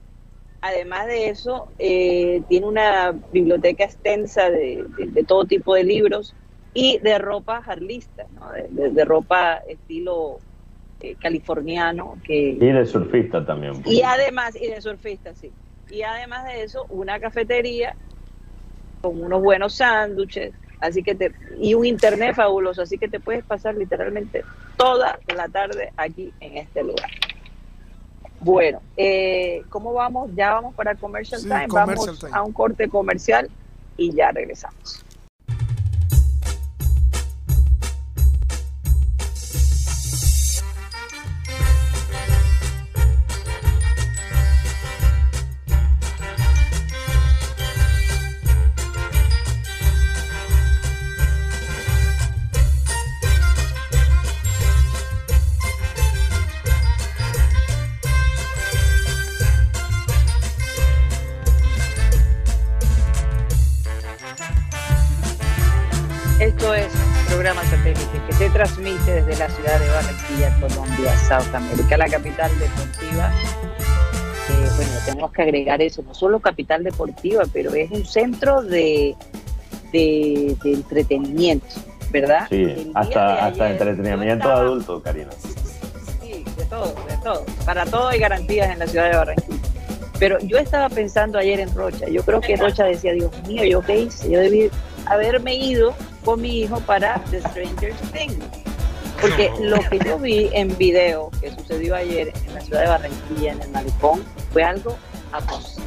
[0.61, 4.85] Además de eso, tiene una biblioteca extensa de,
[5.27, 6.35] todo tipo de libros
[6.75, 8.27] y de ropa harlista,
[8.69, 10.37] de, ropa estilo
[11.19, 12.19] californiano.
[12.23, 13.81] Que, y de surfista también.
[13.87, 15.51] Y además, y de surfista, sí
[15.91, 17.95] y además de eso una cafetería
[19.01, 23.43] con unos buenos sándwiches, así que te y un internet fabuloso, así que te puedes
[23.43, 24.43] pasar literalmente
[24.77, 27.09] toda la tarde aquí en este lugar.
[28.39, 30.31] Bueno, eh, ¿cómo vamos?
[30.33, 33.49] Ya vamos para Commercial Time, vamos a un corte comercial
[33.97, 35.05] y ya regresamos.
[71.57, 73.31] America, la capital deportiva.
[74.49, 79.15] Eh, bueno, tenemos que agregar eso, no solo capital deportiva, pero es un centro de,
[79.91, 81.67] de, entretenimiento,
[82.11, 82.47] ¿verdad?
[82.49, 85.31] Sí, hasta, hasta entretenimiento de adulto, Karina.
[86.21, 87.45] Sí, de todo, de todo.
[87.65, 89.59] Para todo hay garantías en la ciudad de Barranquilla.
[90.21, 92.07] Pero yo estaba pensando ayer en Rocha.
[92.07, 94.29] Yo creo que Rocha decía, Dios mío, ¿yo qué hice?
[94.29, 94.69] Yo debí
[95.07, 98.37] haberme ido con mi hijo para The Stranger Things.
[99.21, 103.51] Porque lo que yo vi en video que sucedió ayer en la ciudad de Barranquilla,
[103.53, 104.97] en el Malecón, fue algo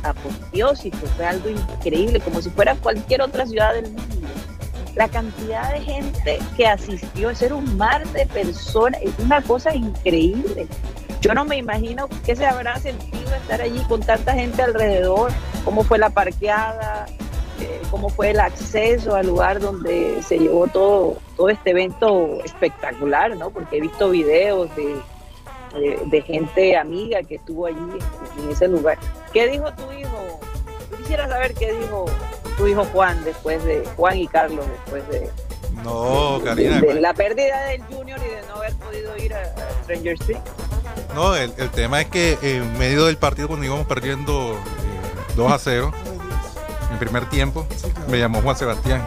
[0.03, 4.29] apoteósico, fue algo increíble, como si fuera cualquier otra ciudad del mundo.
[4.95, 10.69] La cantidad de gente que asistió, es un mar de personas, es una cosa increíble.
[11.21, 15.33] Yo no me imagino qué se habrá sentido estar allí con tanta gente alrededor,
[15.65, 17.07] cómo fue la parqueada,
[17.61, 23.37] eh, cómo fue el acceso al lugar donde se llevó todo, todo este evento espectacular,
[23.37, 23.51] ¿no?
[23.51, 24.97] Porque he visto videos de,
[26.07, 27.79] de, gente amiga que estuvo allí
[28.39, 28.99] en, ese lugar.
[29.33, 30.41] ¿Qué dijo tu hijo?
[30.91, 32.07] Yo quisiera saber qué dijo
[32.57, 35.31] tu hijo Juan después de, Juan y Carlos después de,
[35.83, 36.81] no, Karina.
[36.81, 39.45] De, la pérdida del Junior y de no haber podido ir a,
[39.85, 40.41] Stranger Things.
[41.15, 44.57] No, el, el, tema es que en medio del partido, cuando íbamos perdiendo
[45.37, 45.93] 2 eh, a 0,
[46.91, 47.67] en primer tiempo,
[48.09, 49.07] me llamó Juan Sebastián.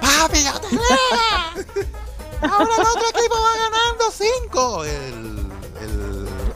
[0.00, 0.68] ¡Papi, ya te
[2.46, 4.84] Ahora el otro equipo va ganando 5.
[4.84, 5.36] El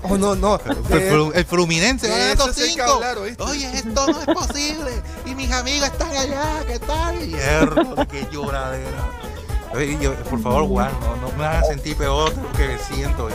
[0.02, 0.60] Oh, no, no.
[0.90, 3.00] El, el Fluminense va ganando 5.
[3.40, 5.02] Oye, esto no es posible.
[5.26, 7.18] Y mis amigos están allá, ¿qué tal?
[7.20, 9.19] Hierro, qué lloradera.
[10.28, 13.28] Por favor, Juan, no, no, me hagas sentir peor de lo que me siento.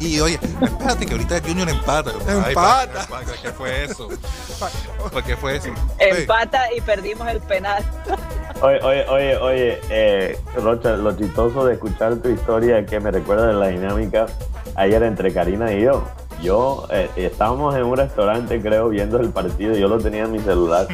[0.00, 2.12] Y, oye, espérate que ahorita Junior empata.
[2.28, 3.06] Empata.
[3.42, 4.08] ¿Qué fue eso?
[5.26, 5.68] qué fue eso?
[5.98, 7.82] Empata y perdimos el penal.
[8.62, 13.46] Oye, oye, oye, oye, eh, Rocha, lo chistoso de escuchar tu historia que me recuerda
[13.46, 14.26] de la dinámica
[14.74, 16.04] ayer entre Karina y yo.
[16.42, 19.74] Yo eh, estábamos en un restaurante, creo, viendo el partido.
[19.74, 20.86] Yo lo tenía en mi celular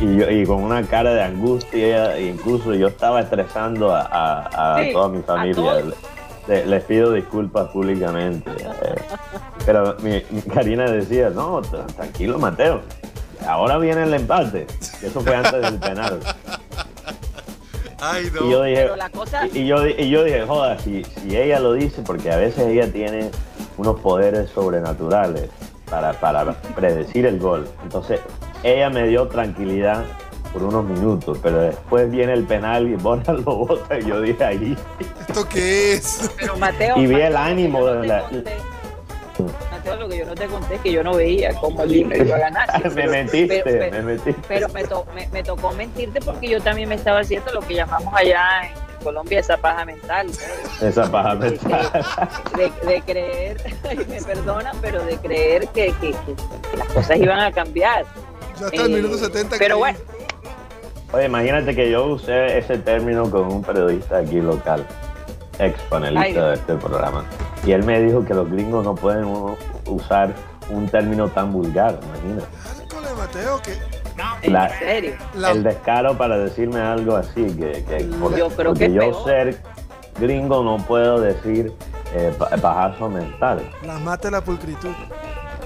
[0.00, 2.18] y, con una cara de angustia.
[2.18, 5.82] Incluso yo estaba estresando a, toda mi familia.
[6.48, 8.50] Les, pido disculpas públicamente.
[8.50, 9.02] Eh.
[9.64, 10.20] pero mi,
[10.52, 12.80] Karina decía: No, tranquilo, Mateo.
[13.46, 14.66] Ahora viene el empate.
[15.00, 16.18] Eso fue antes del penal.
[18.34, 18.88] Y yo dije,
[19.52, 22.90] y, yo, y yo dije, joda, si, si ella lo dice, porque a veces ella
[22.92, 23.30] tiene
[23.82, 25.50] unos poderes sobrenaturales
[25.90, 27.68] para, para predecir el gol.
[27.82, 28.20] Entonces,
[28.62, 30.04] ella me dio tranquilidad
[30.52, 34.44] por unos minutos, pero después viene el penal y Borja lo bota y yo dije
[34.44, 34.76] ahí.
[35.28, 36.30] ¿Esto qué es?
[36.38, 38.30] Pero Mateo, y vi el ánimo de la,
[39.70, 42.26] Mateo, lo que yo no te conté es que yo no veía cómo el Junior
[42.26, 42.92] iba a ganar.
[42.94, 44.42] me mentiste, pero, me mentiste.
[44.46, 48.81] Pero me, tocó mentirte porque yo también me estaba haciendo lo que llamamos allá en
[49.02, 50.28] Colombia esa paja mental.
[50.80, 51.90] Esa paja mental.
[52.86, 53.56] De, creer,
[54.08, 55.94] me perdona, pero de creer que,
[56.76, 58.04] las cosas iban a cambiar.
[58.58, 59.56] Ya está el minuto 70.
[59.56, 59.98] Eh, pero bueno.
[61.12, 64.86] Oye, imagínate que yo usé ese término con un periodista aquí local,
[65.58, 67.24] ex panelista de este programa.
[67.64, 69.26] Y él me dijo que los gringos no pueden
[69.86, 70.34] usar
[70.70, 72.46] un término tan vulgar, imagínate.
[73.16, 74.01] Mateo, que...
[74.42, 75.14] ¿En serio?
[75.34, 79.58] El descaro para decirme algo así, que, que yo creo que yo ser
[80.18, 81.72] gringo no puedo decir
[82.14, 83.62] eh, pajazo mental.
[83.84, 84.92] La mata la pulcritud.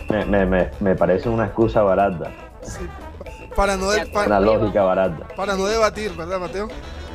[0.09, 2.30] Me, me, me, parece una excusa barata.
[2.62, 2.86] Sí.
[3.54, 3.88] Para no
[4.24, 5.26] una lógica barata.
[5.34, 6.68] Para no debatir, ¿verdad, Mateo?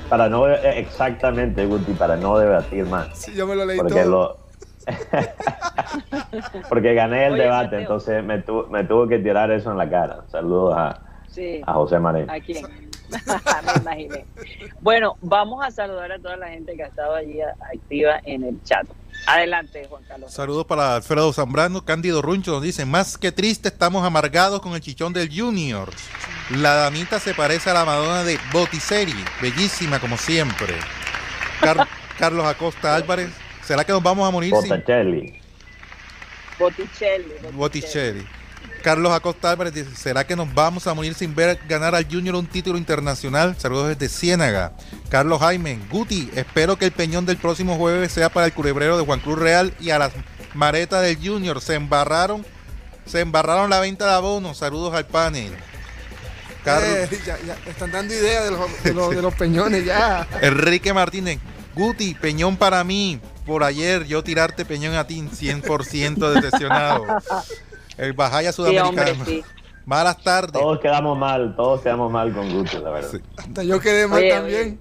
[0.09, 3.07] Para no eh, exactamente, Guti, para no debatir más.
[3.13, 4.37] Sí, yo me lo leí porque todo.
[6.69, 10.23] Porque gané el debate, entonces me, me tuvo que tirar eso en la cara.
[10.31, 10.99] Saludos a,
[11.65, 12.25] a José María.
[12.29, 12.65] ¿A quién?
[13.11, 14.25] me imaginé.
[14.79, 18.63] Bueno, vamos a saludar a toda la gente que ha estado allí activa en el
[18.63, 18.87] chat.
[19.27, 20.33] Adelante, Juan Carlos.
[20.33, 24.81] Saludos para Alfredo Zambrano, Cándido Runcho nos dice, más que triste, estamos amargados con el
[24.81, 25.89] chichón del Junior.
[26.57, 30.75] La damita se parece a la Madonna de Botticelli, bellísima como siempre.
[32.17, 33.31] Carlos Acosta Álvarez,
[33.63, 35.39] ¿Será que nos vamos a morir Botticelli.
[36.59, 37.33] Botticelli.
[37.53, 38.27] Botticelli.
[38.81, 42.35] Carlos Acosta Álvarez dice, ¿será que nos vamos a morir sin ver ganar al Junior
[42.35, 43.55] un título internacional?
[43.57, 44.73] Saludos desde Ciénaga.
[45.09, 49.05] Carlos Jaime, Guti, espero que el peñón del próximo jueves sea para el culebrero de
[49.05, 50.11] Juan Cruz Real y a las
[50.53, 51.61] maretas del Junior.
[51.61, 52.45] Se embarraron,
[53.05, 54.57] se embarraron la venta de abonos.
[54.57, 55.53] Saludos al panel.
[56.63, 56.89] Carlos.
[56.89, 57.21] Eh,
[57.67, 60.27] están dando idea de los, de los peñones ya.
[60.41, 61.39] Enrique Martínez,
[61.75, 67.05] Guti, peñón para mí por ayer yo tirarte peñón a ti 100% decepcionado.
[67.97, 69.25] El Bajaya sudamericano.
[69.85, 70.53] Malas tardes.
[70.53, 73.19] Todos quedamos mal, todos quedamos mal con Guti, la verdad.
[73.37, 74.79] Hasta yo quedé mal también.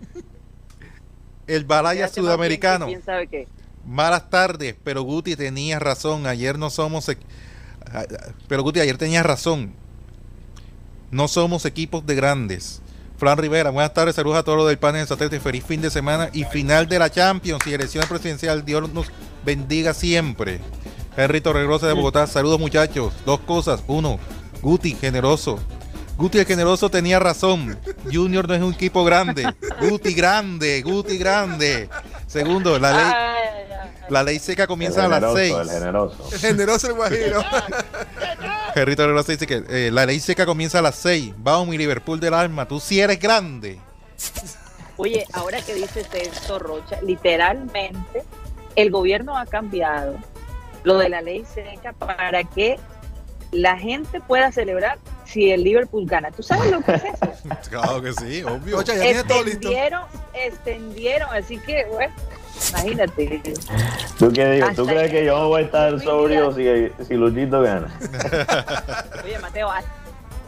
[1.47, 2.87] El Balaya sudamericano.
[2.87, 3.49] ¿Quién sabe qué?
[3.85, 6.27] Malas tardes, pero Guti tenía razón.
[6.27, 7.11] Ayer no somos.
[8.47, 9.73] Pero Guti, ayer tenía razón.
[11.11, 12.83] No somos equipos de grandes.
[13.17, 15.91] Fran Rivera, buenas tardes, saludos a todos los del panel de satélite, feliz fin de
[15.91, 18.65] semana y final de la Champions y elección presidencial.
[18.65, 19.09] Dios nos
[19.45, 20.61] bendiga siempre.
[21.17, 23.13] Henry Torregrosa de Bogotá, saludos muchachos.
[23.25, 23.83] Dos cosas.
[23.87, 24.19] Uno,
[24.63, 25.59] Guti, generoso.
[26.17, 27.79] Guti el generoso tenía razón.
[28.13, 29.55] Junior no es un equipo grande.
[29.81, 31.89] Guti grande, Guti grande.
[32.27, 33.13] Segundo, la ley,
[34.11, 35.55] la ley seca comienza a las 6.
[35.55, 36.29] El generoso.
[36.33, 37.43] El generoso el guajiro.
[38.75, 41.35] Gerrito Generoso dice que eh, la ley seca comienza a las 6.
[41.39, 42.69] Vamos, mi Liverpool del alma.
[42.69, 43.81] Tú sí eres grande.
[44.97, 48.23] Oye, ahora que dices esto, Rocha, literalmente
[48.77, 50.19] el gobierno ha cambiado
[50.85, 52.79] lo de la ley seca para que
[53.53, 56.31] la gente pueda celebrar si el Liverpool gana.
[56.31, 57.27] ¿Tú sabes lo que es eso?
[57.71, 58.77] claro que sí, obvio.
[58.77, 59.69] Rocha, ya tiene todo listo.
[59.69, 60.03] extendieron,
[60.35, 62.15] extendieron, así que, bueno,
[62.71, 63.43] imagínate.
[64.19, 64.77] ¿Tú, qué dices?
[64.77, 67.89] ¿Tú crees que yo voy a estar sobrio si, si Luchito gana?
[69.25, 69.69] Oye, Mateo,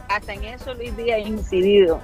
[0.09, 1.99] hasta en eso Luis Díaz ha incidido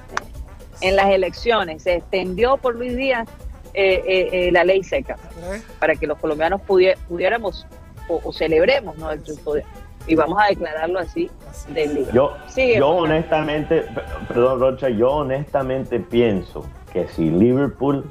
[0.82, 1.84] en las elecciones.
[1.84, 3.28] Se extendió por Luis Díaz
[3.74, 5.16] eh, eh, eh, la ley seca
[5.54, 5.62] ¿Eh?
[5.80, 7.68] para que los colombianos pudie- pudiéramos
[8.10, 9.12] o, o celebremos ¿no?
[9.12, 9.64] el triunfo de-
[10.07, 11.30] y vamos a declararlo así
[11.74, 12.12] del libro.
[12.12, 13.86] Yo, Sigue, yo honestamente,
[14.28, 18.10] perdón Rocha, yo honestamente pienso que si Liverpool,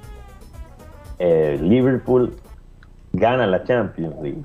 [1.19, 2.37] eh, Liverpool
[3.13, 4.45] gana la Champions League,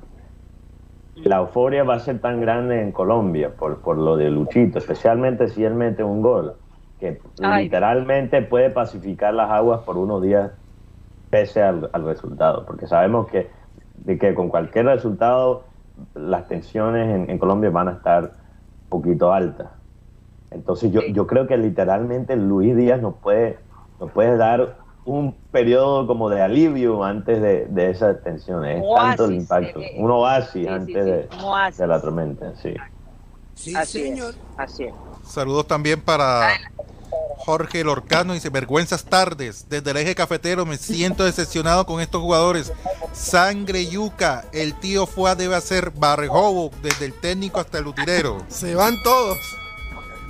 [1.16, 5.48] la euforia va a ser tan grande en Colombia por, por lo de Luchito, especialmente
[5.50, 6.56] si él mete un gol,
[6.98, 7.66] que Ay.
[7.66, 10.52] literalmente puede pacificar las aguas por unos días
[11.30, 13.50] pese al, al resultado, porque sabemos que,
[14.06, 15.64] de que con cualquier resultado
[16.16, 19.68] las tensiones en, en Colombia van a estar un poquito altas.
[20.52, 23.58] Entonces yo, yo creo que literalmente Luis Díaz nos puede,
[24.00, 28.78] nos puede dar un periodo como de alivio antes de, de esas tensiones.
[28.78, 29.80] Es Un tanto el oasis, impacto.
[29.80, 29.96] eh.
[29.98, 31.78] Un oasis Sí, antes sí, de, un oasis.
[31.78, 32.74] de la tormenta, sí.
[33.56, 34.30] Sí, así señor.
[34.32, 34.94] es, así es.
[35.24, 36.48] Saludos también para
[37.46, 38.34] Jorge Lorcano.
[38.34, 39.66] Dice, vergüenzas tardes.
[39.70, 42.72] Desde el eje cafetero me siento decepcionado con estos jugadores.
[43.12, 44.46] Sangre yuca.
[44.54, 48.38] El tío Fua debe hacer barrejobo desde el técnico hasta el utilero.
[48.48, 49.38] Se van todos.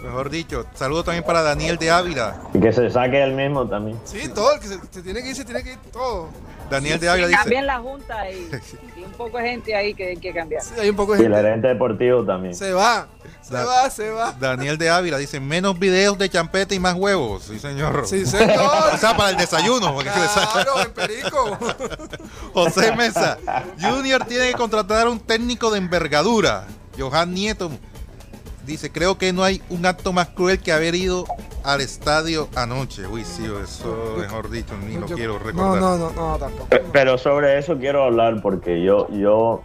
[0.04, 0.66] Mejor dicho.
[0.74, 2.42] Saludos también para Daniel de Ávila.
[2.54, 3.98] Y que se saque él mismo también.
[4.04, 4.54] Sí, todo.
[4.54, 6.30] El que se, se tiene que ir, se tiene que ir todo.
[6.74, 8.36] Daniel de Ávila dice, Cambien la junta y,
[9.00, 10.62] y un poco de gente ahí que hay que cambiar.
[10.64, 11.44] Sí, hay un poco de Y el gente.
[11.48, 12.56] gerente deportivo también.
[12.56, 13.08] Se va.
[13.42, 14.32] Se Da- va, se va.
[14.40, 17.44] Daniel de Ávila dice, menos videos de champeta y más huevos.
[17.44, 18.06] Sí, señor.
[18.08, 18.60] Sí, señor.
[18.94, 19.96] O sea, para el desayuno.
[19.98, 21.58] Claro, en Perico.
[22.54, 23.38] José Mesa.
[23.82, 26.66] Junior tiene que contratar a un técnico de envergadura.
[26.98, 27.72] Johan Nieto
[28.66, 31.26] dice, creo que no hay un acto más cruel que haber ido
[31.64, 33.08] al estadio anoche.
[33.08, 35.82] Uy, sí, eso, mejor dicho, ni lo Yo- quiero No, recordar.
[35.82, 36.68] no, no, no, tampoco.
[36.70, 39.62] Pe- Pero sobre eso quiero hablar porque yo, yo,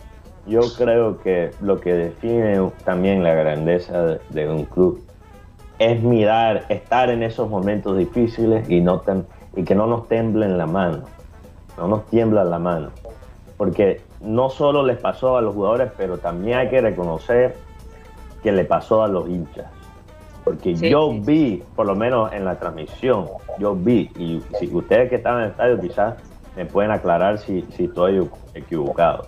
[0.47, 5.03] yo creo que lo que define también la grandeza de, de un club
[5.79, 9.25] es mirar, estar en esos momentos difíciles y, no tem-
[9.55, 11.05] y que no nos temblen la mano,
[11.77, 12.91] no nos tiembla la mano.
[13.57, 17.57] Porque no solo les pasó a los jugadores, pero también hay que reconocer
[18.49, 19.67] que le pasó a los hinchas.
[20.43, 21.23] Porque Sí, yo sí, sí.
[21.27, 23.27] vi, por lo menos en la transmisión,
[23.59, 26.15] yo vi, y si ustedes que estaban en el estadio quizás
[26.57, 29.27] me pueden aclarar si, si estoy equivocado.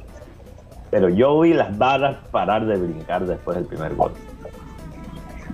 [0.90, 4.12] Pero yo vi las barras parar de brincar después del primer gol.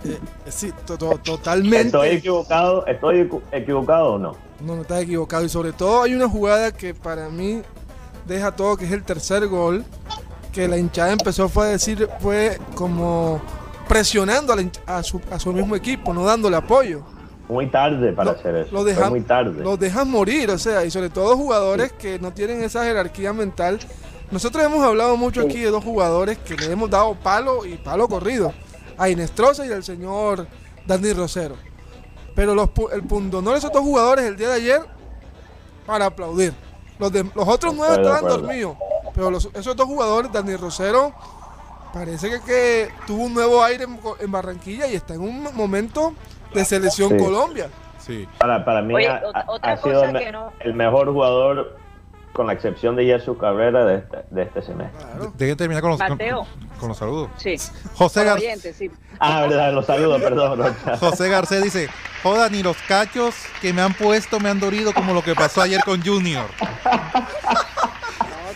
[0.04, 1.86] Eh, sí, to- to- totalmente.
[1.88, 2.86] ¿Estoy equivocado?
[2.86, 4.36] ¿Estoy equ- equivocado o no?
[4.64, 5.44] No, no estás equivocado.
[5.44, 7.62] Y sobre todo hay una jugada que para mí
[8.26, 9.84] deja todo, que es el tercer gol,
[10.52, 13.40] que la hinchada empezó fue a decir, fue como
[13.96, 17.02] presionando a, la hinch- a su, a su mismo equipo, no dándole apoyo.
[17.48, 18.84] Muy tarde para Lo- hacer eso.
[18.84, 19.62] lo muy tarde.
[19.64, 23.78] Los dejan morir, o sea, y sobre todo jugadores que no tienen esa jerarquía mental.
[24.30, 28.06] Nosotros hemos hablado mucho aquí de dos jugadores que le hemos dado palo y palo
[28.08, 28.52] corrido,
[28.98, 30.46] a Inestrosa y al señor
[30.86, 31.54] Dani Rosero.
[32.34, 34.80] Pero los, el pundonor de esos dos jugadores el día de ayer
[35.86, 36.52] para aplaudir.
[36.98, 38.76] Los, de- los otros nueve estaban dormidos,
[39.14, 41.14] pero los- esos dos jugadores, Dani Rosero,
[41.98, 46.12] parece que, que tuvo un nuevo aire en, en Barranquilla y está en un momento
[46.52, 47.16] de selección Sí.
[47.16, 47.68] Colombia.
[47.98, 48.28] Sí.
[48.38, 51.10] Para, para mí Oye, ha, ha- otra ha sido cosa el, que no- el mejor
[51.12, 51.76] jugador,
[52.34, 55.02] con la excepción de Jesús Cabrera, de este, de este semestre.
[55.06, 55.32] Claro.
[55.38, 56.46] Dejen terminar con los, con, Mateo.
[56.78, 57.30] con los saludos.
[57.38, 57.56] Sí.
[57.94, 58.90] José, Por Gar- oyentes, sí.
[59.18, 60.76] Ah, verdad, los saludos, perdón.
[61.00, 61.88] José Garcés dice,
[62.22, 65.62] joda, ni los cachos que me han puesto me han dorido como lo que pasó
[65.62, 66.44] ayer con Junior.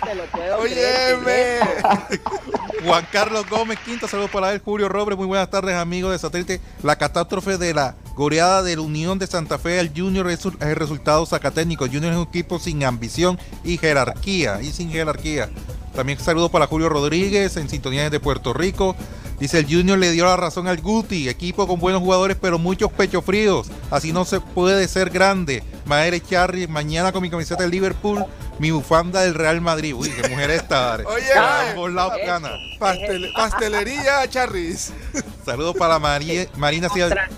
[0.01, 1.15] No te lo puedo creer.
[1.19, 1.59] Óyeme.
[2.85, 4.61] Juan Carlos Gómez, quinto saludos para él.
[4.65, 6.61] Julio Robles, muy buenas tardes, amigos de Satélite.
[6.83, 10.77] La catástrofe de la goleada de la Unión de Santa Fe al Junior es el
[10.77, 11.87] resultado zacatécnico.
[11.87, 14.63] Junior es un equipo sin ambición y jerarquía.
[14.63, 15.51] Y sin jerarquía.
[15.95, 18.97] También saludos para Julio Rodríguez en sintonía de Puerto Rico.
[19.39, 22.93] Dice el Junior le dio la razón al Guti, equipo con buenos jugadores pero muchos
[22.93, 23.69] pechos fríos.
[23.91, 25.63] Así no se puede ser grande.
[25.87, 28.25] Maere Charry, mañana con mi camiseta del Liverpool
[28.61, 29.95] mi bufanda del Real Madrid.
[29.95, 30.97] Uy, qué mujer esta.
[31.07, 31.33] Oye,
[31.71, 32.51] ambos lados gana.
[33.37, 34.93] pastelería Charris.
[35.45, 37.29] Saludos para Marina Silva.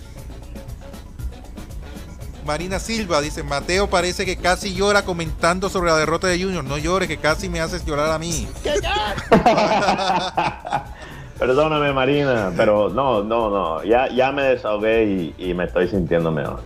[2.44, 6.64] Marina Silva dice, Mateo parece que casi llora comentando sobre la derrota de Junior.
[6.64, 8.48] No llores, que casi me haces llorar a mí.
[11.38, 13.84] Perdóname, Marina, pero no, no, no.
[13.84, 16.62] Ya, ya me desahogué y, me estoy sintiendo mejor.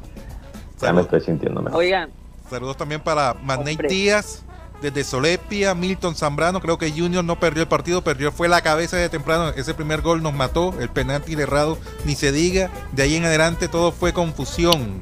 [0.80, 1.78] Ya me estoy sintiendo mejor.
[1.78, 2.10] Oigan,
[2.48, 4.44] Saludos también para Manei Díaz,
[4.82, 6.60] desde Solepia, Milton Zambrano.
[6.60, 9.50] Creo que Junior no perdió el partido, perdió fue la cabeza de temprano.
[9.50, 12.70] Ese primer gol nos mató, el penalti errado, ni se diga.
[12.92, 15.00] De ahí en adelante todo fue confusión.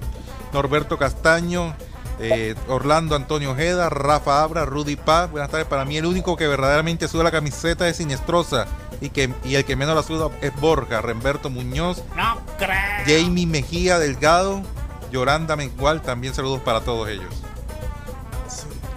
[0.52, 1.74] Norberto Castaño,
[2.20, 5.30] eh, Orlando Antonio Ojeda, Rafa Abra, Rudy Paz.
[5.30, 5.66] Buenas tardes.
[5.66, 8.66] Para mí el único que verdaderamente suda la camiseta es Sinestrosa
[9.00, 12.40] y, que, y el que menos la suda es Borja, Remberto Muñoz, no
[13.06, 14.62] Jamie Mejía Delgado,
[15.10, 17.34] Yoranda Mengual, también saludos para todos ellos.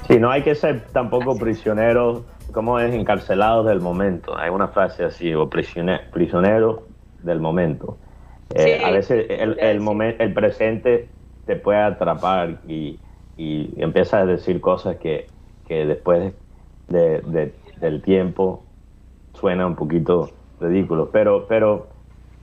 [0.07, 4.37] Sí, no hay que ser tampoco prisioneros, como es, encarcelados del momento.
[4.37, 6.79] Hay una frase así, o prisioneros
[7.21, 7.97] del momento.
[8.55, 11.09] Eh, a veces el, el, el presente
[11.45, 12.99] te puede atrapar y,
[13.35, 15.27] y empiezas a decir cosas que,
[15.67, 16.33] que después
[16.87, 18.63] de, del tiempo
[19.33, 20.29] suena un poquito
[20.59, 21.09] ridículo.
[21.11, 21.87] Pero, pero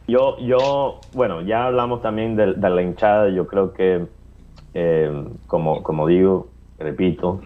[0.06, 3.30] yo, yo, bueno, ya hablamos también de, la hinchada.
[3.30, 4.06] Yo creo que,
[4.74, 6.48] eh, como, como digo,
[6.78, 7.40] repito,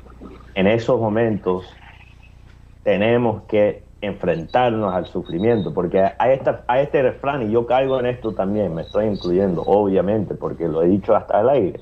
[0.59, 1.72] en esos momentos
[2.82, 8.06] tenemos que enfrentarnos al sufrimiento, porque a, esta, a este refrán, y yo caigo en
[8.06, 11.80] esto también, me estoy incluyendo, obviamente, porque lo he dicho hasta el aire,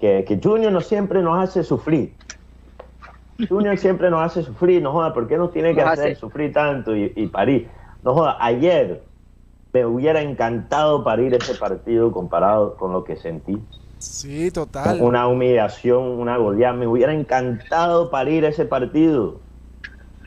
[0.00, 2.14] que, que Junior no siempre nos hace sufrir.
[3.46, 6.96] Junior siempre nos hace sufrir, no joda, ¿por qué nos tiene que hacer sufrir tanto
[6.96, 7.68] y, y parir?
[8.02, 9.02] No joda, ayer
[9.74, 13.62] me hubiera encantado parir ese partido comparado con lo que sentí.
[13.98, 15.00] Sí, total.
[15.00, 16.74] Una humillación, una goleada.
[16.74, 19.40] Me hubiera encantado parir ese partido.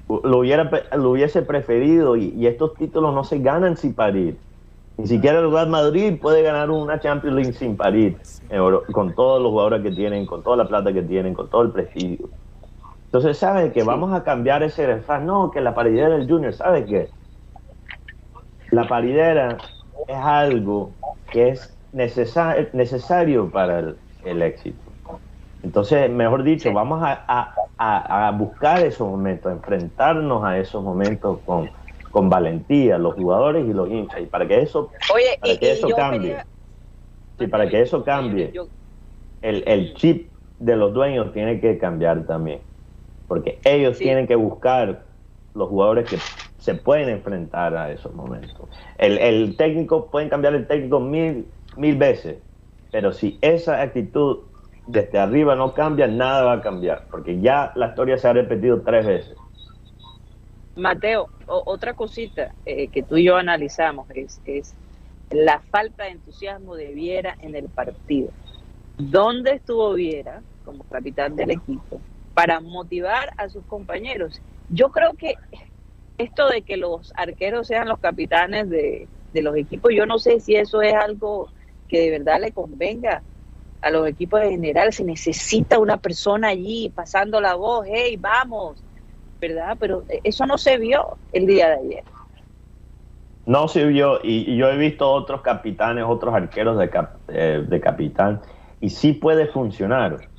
[0.08, 4.38] Lo, hubiera, lo hubiese preferido y, estos títulos no se ganan sin parir.
[4.98, 8.18] Ni siquiera el Real Madrid puede ganar una Champions League sin parir,
[8.92, 11.72] con todos los jugadores que tienen, con toda la plata que tienen, con todo el
[11.72, 12.28] prestigio.
[13.06, 15.26] Entonces, ¿sabes que Vamos a cambiar ese refrán.
[15.26, 17.10] No, que la paridera del Junior, ¿sabes qué?
[18.72, 19.58] La paridera
[20.08, 20.92] es algo
[21.32, 24.78] que es necesario para el, éxito.
[25.64, 31.70] Entonces, mejor dicho, vamos a, buscar esos momentos, a enfrentarnos a esos momentos con,
[32.12, 34.22] con valentía, los jugadores y los hinchas.
[34.22, 34.92] Y para que eso,
[35.42, 36.38] para que eso cambie,
[37.50, 38.54] para que eso cambie,
[39.42, 40.30] el, el chip
[40.60, 42.60] de los dueños tiene que cambiar también.
[43.28, 45.04] Porque ellos tienen que buscar
[45.54, 46.18] los jugadores que
[46.60, 48.68] se pueden enfrentar a esos momentos.
[48.98, 51.46] El, el técnico, pueden cambiar el técnico mil,
[51.80, 52.38] mil veces,
[52.92, 54.40] pero si esa actitud
[54.88, 58.82] desde arriba no cambia, nada va a cambiar, porque ya la historia se ha repetido
[58.82, 59.38] tres veces.
[60.76, 64.76] Mateo, otra cosita eh, que tú y yo analizamos es, es
[65.30, 68.30] la falta de entusiasmo de Viera en el partido.
[68.98, 72.02] ¿Dónde estuvo Viera como capitán del equipo
[72.34, 74.42] para motivar a sus compañeros?
[74.70, 75.36] Yo creo que
[76.18, 80.56] esto de que los arqueros sean los capitanes de, los equipos, yo no sé si
[80.56, 81.50] eso es algo
[81.90, 83.22] que de verdad le convenga
[83.82, 84.94] a los equipos en general.
[84.94, 88.82] Se necesita una persona allí pasando la voz, hey, vamos,
[89.42, 89.76] ¿verdad?
[89.80, 92.04] Pero eso no se vio el día de ayer.
[93.46, 96.90] No se vio, y, yo he visto otros capitanes, otros arqueros de,
[97.30, 98.42] eh, de capitán,
[98.80, 100.30] y sí puede funcionar,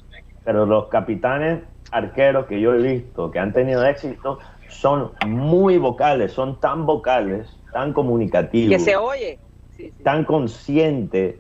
[0.45, 4.39] pero los capitanes arqueros que yo he visto que han tenido éxito
[4.69, 8.77] son muy vocales, son tan vocales, tan comunicativos.
[8.77, 9.39] Que se oye.
[10.05, 11.37] Tan conscientes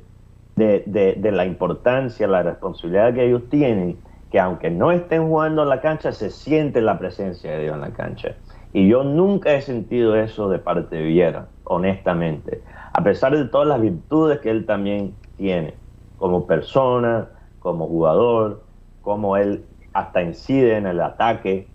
[0.56, 5.80] de, la importancia, la responsabilidad que ellos tienen, que aunque no estén jugando en la
[5.80, 8.36] cancha, se siente la presencia de Dios en la cancha.
[8.72, 12.62] Y yo nunca he sentido eso de parte de Viera, honestamente.
[12.92, 15.74] A pesar de todas las virtudes que él también tiene,
[16.16, 18.64] como persona, como jugador,
[19.00, 21.68] como él hasta incide en el ataque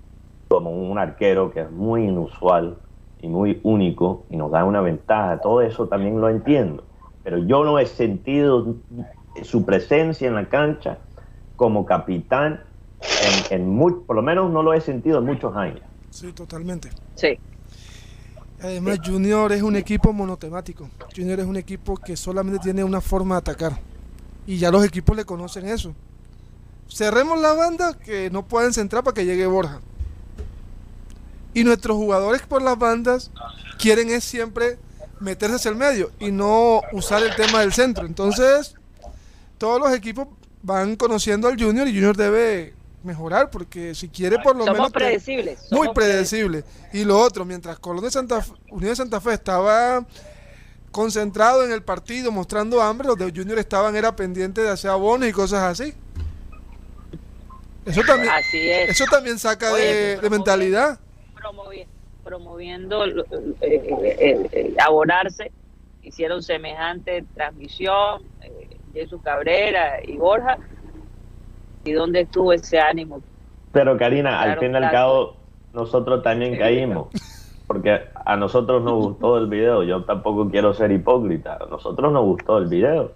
[0.48, 2.78] como un arquero que es muy inusual
[3.26, 5.40] y muy único y nos da una ventaja.
[5.42, 6.84] Todo eso también lo entiendo.
[7.24, 8.76] Pero yo no he sentido
[9.42, 11.00] su presencia en la cancha
[11.56, 12.62] como capitán,
[13.50, 15.82] en, por lo menos no lo he sentido en muchos años.
[16.12, 16.90] Sí, totalmente.
[17.16, 17.40] Sí.
[18.62, 20.88] Además, Junior es un equipo monotemático.
[21.16, 23.74] Junior es un equipo que solamente tiene una forma de atacar.
[24.46, 25.94] Y ya los equipos le conocen eso
[26.88, 29.82] cerremos la banda que no pueden centrar para que llegue Borja.
[31.56, 33.32] Y nuestros jugadores por las bandas
[33.80, 34.78] quieren es siempre
[35.20, 38.06] meterse hacia el medio y no usar el tema del centro.
[38.06, 38.76] Entonces,
[39.58, 40.28] todos los equipos
[40.62, 44.92] van conociendo al Junior y Junior debe mejorar, porque si quiere por lo menos...
[44.92, 46.64] Predecibles, muy predecible.
[46.92, 50.06] Y lo otro, mientras Colón de Santa Fe, Unión de Santa Fe estaba
[50.92, 55.30] concentrado en el partido, mostrando hambre, los de Junior estaban era pendientes de hacer abonos
[55.30, 55.94] y cosas así.
[57.86, 58.34] Eso también,
[58.88, 61.00] Eso también saca de, mentalidad.
[62.24, 63.26] Promoviendo el,
[63.62, 65.52] el, abonarse,
[66.02, 70.58] hicieron semejante transmisión, eh, Jesús Cabrera y Borja,
[71.86, 73.22] ¿Y dónde estuvo ese ánimo?
[73.72, 75.36] Pero Karina, al fin y al cabo,
[75.74, 77.10] nosotros también caímos.
[77.68, 79.84] Porque a nosotros nos gustó el video.
[79.84, 81.60] Yo tampoco quiero ser hipócrita.
[81.62, 83.12] A nosotros nos gustó el video.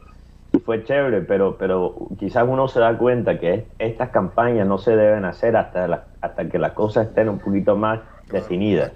[0.52, 4.96] Y fue chévere, pero, pero quizás uno se da cuenta que estas campañas no se
[4.96, 8.00] deben hacer hasta, hasta que las cosas estén un poquito más
[8.32, 8.92] definidas.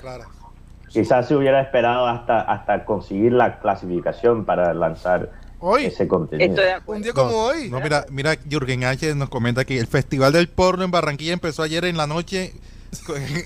[0.90, 5.32] Quizás se hubiera esperado hasta, hasta conseguir la clasificación para lanzar
[5.66, 5.86] Hoy.
[5.86, 6.62] Ese contenido.
[6.88, 7.70] Un día como hoy.
[7.70, 9.16] No, mira, mira, Jürgen H.
[9.16, 12.52] nos comenta que el Festival del Porno en Barranquilla empezó ayer en la noche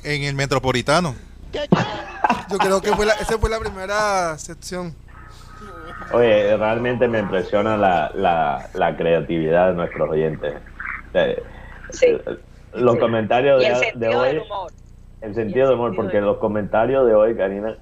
[0.03, 1.13] en, el Metropolitano.
[2.49, 4.95] Yo creo que fue la, esa fue la primera sección.
[6.11, 10.55] Oye, realmente me impresiona la, la, la creatividad de nuestros oyentes.
[11.91, 12.17] Sí.
[12.73, 14.41] Los comentarios de, de hoy.
[15.22, 17.76] El sentido de humor, porque los comentarios de hoy, Karina,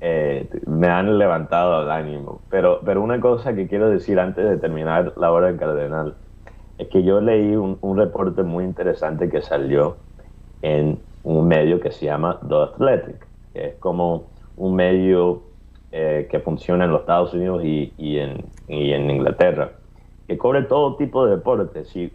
[0.00, 2.40] eh, me han levantado el ánimo.
[2.50, 6.16] Pero, pero una cosa que quiero decir antes de terminar la hora del cardenal
[6.78, 9.96] es que yo leí un, reporte muy interesante que salió
[10.62, 14.24] en un medio que se llama The Athletic, que es como
[14.56, 15.42] un medio
[15.92, 19.70] eh, que funciona en los Estados Unidos y, y, en, y, en, Inglaterra,
[20.26, 21.88] que cubre todo tipo de deportes.
[21.88, 22.10] Si,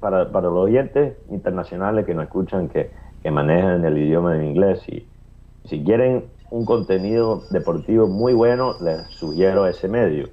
[0.00, 2.90] para, para, los oyentes internacionales que nos escuchan, que,
[3.22, 5.06] que manejan el idioma en inglés, y
[5.64, 10.28] si quieren un contenido deportivo muy bueno, les sugiero ese medio.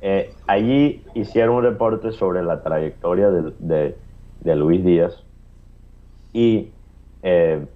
[0.00, 3.96] Eh, allí hicieron un reporte sobre la trayectoria de,
[4.56, 5.22] Luis Díaz
[6.32, 6.70] y
[7.22, 7.66] eh,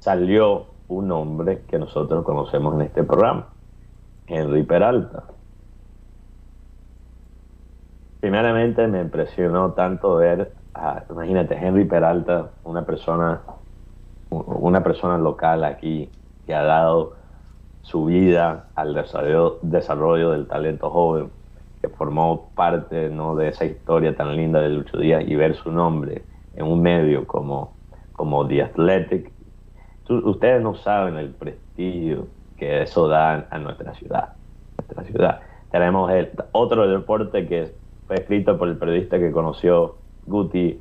[0.00, 3.48] salió un nombre que nosotros conocemos en este programa,
[4.26, 5.24] Henry Peralta.
[8.20, 13.40] Primeramente me impresionó tanto ver, a, imagínate, Henry Peralta, una persona,
[14.30, 16.08] una persona local aquí
[16.46, 17.14] que ha dado
[17.82, 21.30] su vida al desarrollo, del talento joven,
[21.80, 23.34] que formó parte ¿no?
[23.34, 26.22] de esa historia tan linda de Lucho Díaz y ver su nombre
[26.54, 27.74] en un medio como,
[28.12, 29.32] como The Athletic.
[30.08, 34.34] ustedes no saben el prestigio que eso da a nuestra ciudad.
[34.76, 35.40] Nuestra ciudad.
[35.70, 37.72] Tenemos el, otro deporte que
[38.06, 40.80] fue escrito por el periodista que conoció Guti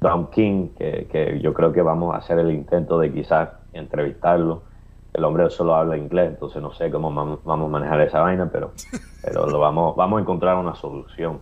[0.00, 4.62] Tom King, que, que yo creo que vamos a hacer el intento de quizás entrevistarlo
[5.16, 8.72] el hombre solo habla inglés, entonces no sé cómo vamos a manejar esa vaina, pero,
[9.22, 11.40] pero lo vamos, vamos a encontrar una solución.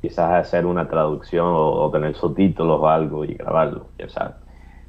[0.00, 4.36] Quizás hacer una traducción o, tener subtítulos o algo y grabarlo, ya sabes.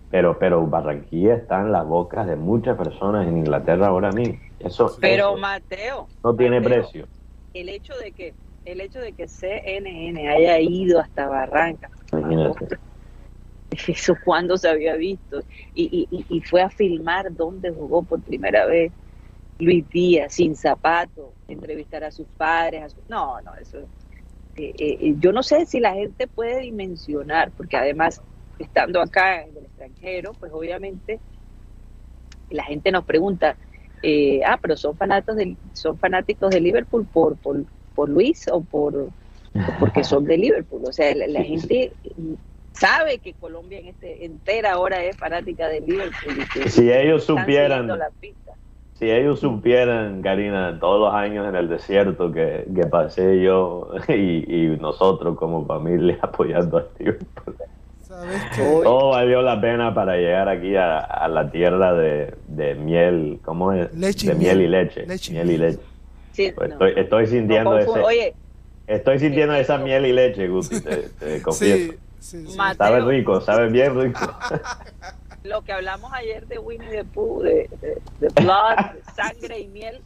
[0.10, 4.39] Pero, pero Barranquilla está en las bocas de muchas personas en Inglaterra ahora mismo.
[4.60, 6.08] Eso, pero Mateo.
[6.24, 7.08] No tiene precio.
[7.54, 8.34] El hecho de que
[8.64, 11.89] el hecho de que CNN haya ido hasta Barranca.
[12.14, 12.78] Imagínate
[13.88, 15.43] eso cuando se había visto,
[15.74, 18.91] y, y, fue a filmar dónde jugó por primera vez
[19.59, 23.80] Luis Díaz, sin zapato, entrevistar a sus padres, no, no, eso,
[24.55, 28.21] eh, eh, eh, yo no sé si la gente puede dimensionar, porque además,
[28.59, 31.19] estando acá en el extranjero, pues obviamente
[32.49, 33.55] la gente nos pregunta,
[34.45, 37.63] ah, pero son fanáticos de, son fanáticos de Liverpool por, por,
[37.95, 39.09] por Luis o por
[39.80, 41.93] porque son de Liverpool, o sea, la gente
[42.74, 46.69] sabe que Colombia en este entera ahora es fanática de Liverpool.
[46.69, 47.89] si ellos supieran,
[48.95, 54.78] si ellos supieran, Karina, todos los años en el desierto que, que pasé yo y,
[54.80, 57.55] nosotros como familia apoyando a Liverpool.
[58.84, 63.91] Todo valió la pena para llegar aquí a, la tierra de, miel, ¿cómo es?
[63.91, 65.05] de miel y leche.
[65.32, 65.82] miel y leche.
[66.55, 68.36] Pues estoy, sintiendo ese,
[68.88, 71.93] estoy sintiendo esa miel y leche, Guti, te, confieso.
[72.24, 74.19] Sabe rico, sabe bien rico.
[75.43, 77.69] Lo que hablamos ayer de Winnie the Pooh, de,
[78.21, 78.78] de, blood,
[79.13, 80.01] sangre y miel.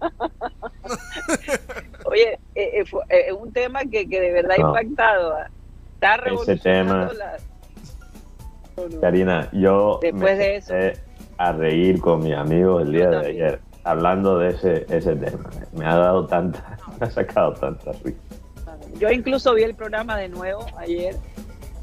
[2.04, 5.34] Oye, es eh, eh, eh, un tema que, que de verdad ha impactado.
[5.34, 5.50] ¿ah?
[5.94, 7.18] Está revolucionando Ese
[8.76, 9.00] tema.
[9.00, 10.74] Karina, yo Después de eso.
[11.38, 15.50] a reír con mis amigos el día de ayer hablando de ese, ese tema.
[15.72, 18.20] Me ha dado tanta, me ha sacado tanta risa.
[18.98, 21.16] Yo incluso vi el programa de nuevo ayer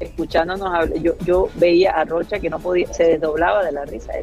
[0.00, 4.12] escuchándonos yo, yo veía a Rocha que no podía, se desdoblaba de la risa.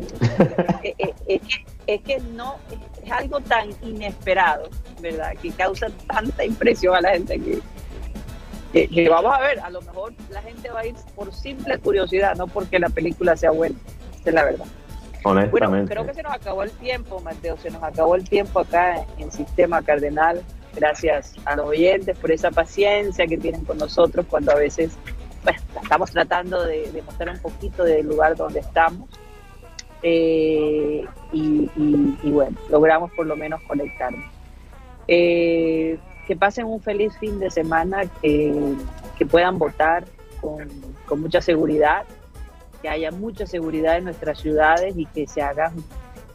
[0.84, 2.56] Eh, eh, es, que, es que no,
[3.04, 4.68] es algo tan inesperado,
[5.00, 5.34] ¿verdad?
[5.40, 7.60] Que causa tanta impresión a la gente que
[8.72, 12.36] que, vamos a ver, a lo mejor la gente va a ir por simple curiosidad,
[12.36, 13.76] no porque la película sea buena,
[14.20, 14.66] esa es la verdad.
[15.24, 15.68] Honestamente.
[15.68, 19.06] Bueno, creo que se nos acabó el tiempo, Mateo, se nos acabó el tiempo acá
[19.18, 20.42] en Sistema Cardenal.
[20.74, 24.94] Gracias a los oyentes por esa paciencia que tienen con nosotros cuando a veces
[25.44, 29.10] pues, estamos tratando de, mostrar un poquito del lugar donde estamos.
[30.04, 31.70] Eh, y,
[32.24, 34.26] bueno, logramos por lo menos conectarnos.
[35.08, 38.76] Eh, que pasen un feliz fin de semana, que,
[39.30, 40.06] puedan votar
[40.40, 40.68] con,
[41.20, 42.06] mucha seguridad,
[42.82, 45.72] que haya mucha seguridad en nuestras ciudades y que se haga,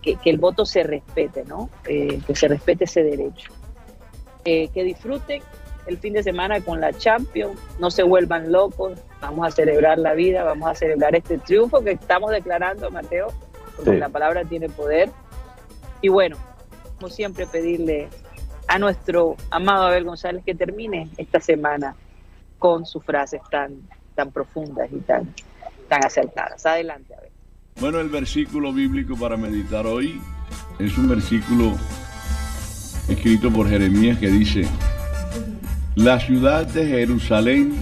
[0.02, 1.68] que, el voto se respete, ¿no?
[1.86, 3.50] Eh, que se respete ese derecho.
[4.44, 5.42] que disfruten
[5.86, 10.14] el fin de semana con la Champions, no se vuelvan locos, vamos a celebrar la
[10.14, 13.28] vida, vamos a celebrar este triunfo que estamos declarando, Mateo,
[13.76, 15.10] porque la palabra tiene poder.
[16.00, 16.36] Y bueno,
[16.96, 18.08] como siempre, pedirle
[18.68, 21.94] a nuestro amado Abel González que termine esta semana
[22.58, 23.80] con sus frases tan,
[24.14, 25.32] tan profundas y tan,
[25.88, 26.64] tan acertadas.
[26.66, 27.30] Adelante, Abel.
[27.80, 30.20] Bueno, el versículo bíblico para meditar hoy
[30.78, 31.74] es un versículo
[33.08, 34.66] escrito por Jeremías que dice,
[35.96, 37.72] la ciudad de Jerusalén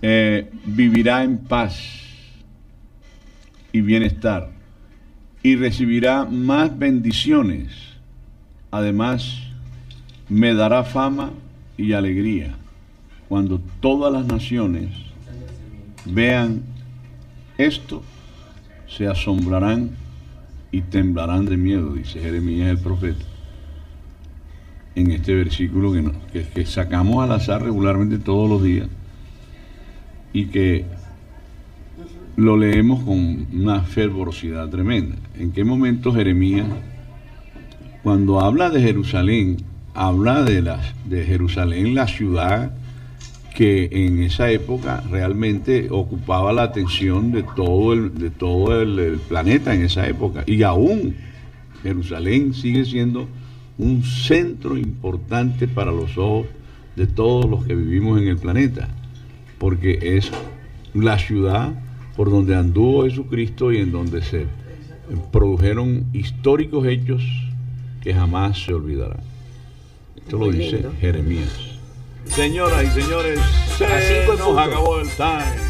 [0.00, 1.78] eh, vivirá en paz
[3.70, 4.50] y bienestar
[5.42, 7.68] y recibirá más bendiciones.
[8.70, 9.42] Además,
[10.30, 11.30] me dará fama
[11.76, 12.54] y alegría
[13.28, 14.88] cuando todas las naciones
[16.06, 16.62] vean
[17.58, 18.02] esto,
[18.88, 19.90] se asombrarán
[20.72, 23.29] y temblarán de miedo, dice Jeremías el profeta.
[24.94, 25.92] En este versículo
[26.32, 28.88] que, sacamos al azar regularmente todos los días
[30.32, 30.84] y que
[32.36, 35.16] lo leemos con una fervorosidad tremenda.
[35.38, 36.66] ¿En qué momento Jeremías,
[38.02, 39.58] cuando habla de Jerusalén,
[39.94, 40.62] habla de,
[41.06, 42.72] de Jerusalén, la ciudad
[43.54, 49.74] que en esa época realmente ocupaba la atención de todo el, de todo el, planeta
[49.74, 50.44] en esa época.
[50.46, 51.14] Y aún
[51.82, 53.28] Jerusalén sigue siendo
[53.80, 56.46] un centro importante para los ojos
[56.96, 58.88] de todos los que vivimos en el planeta,
[59.58, 60.30] porque es
[60.92, 61.72] la ciudad
[62.14, 64.46] por donde anduvo Jesucristo y en donde se
[65.32, 67.22] produjeron históricos hechos
[68.02, 69.20] que jamás se olvidarán.
[70.16, 71.78] Esto lo dice Jeremías.
[72.26, 73.40] Señoras y señores,
[73.78, 75.69] se nos acabó el time.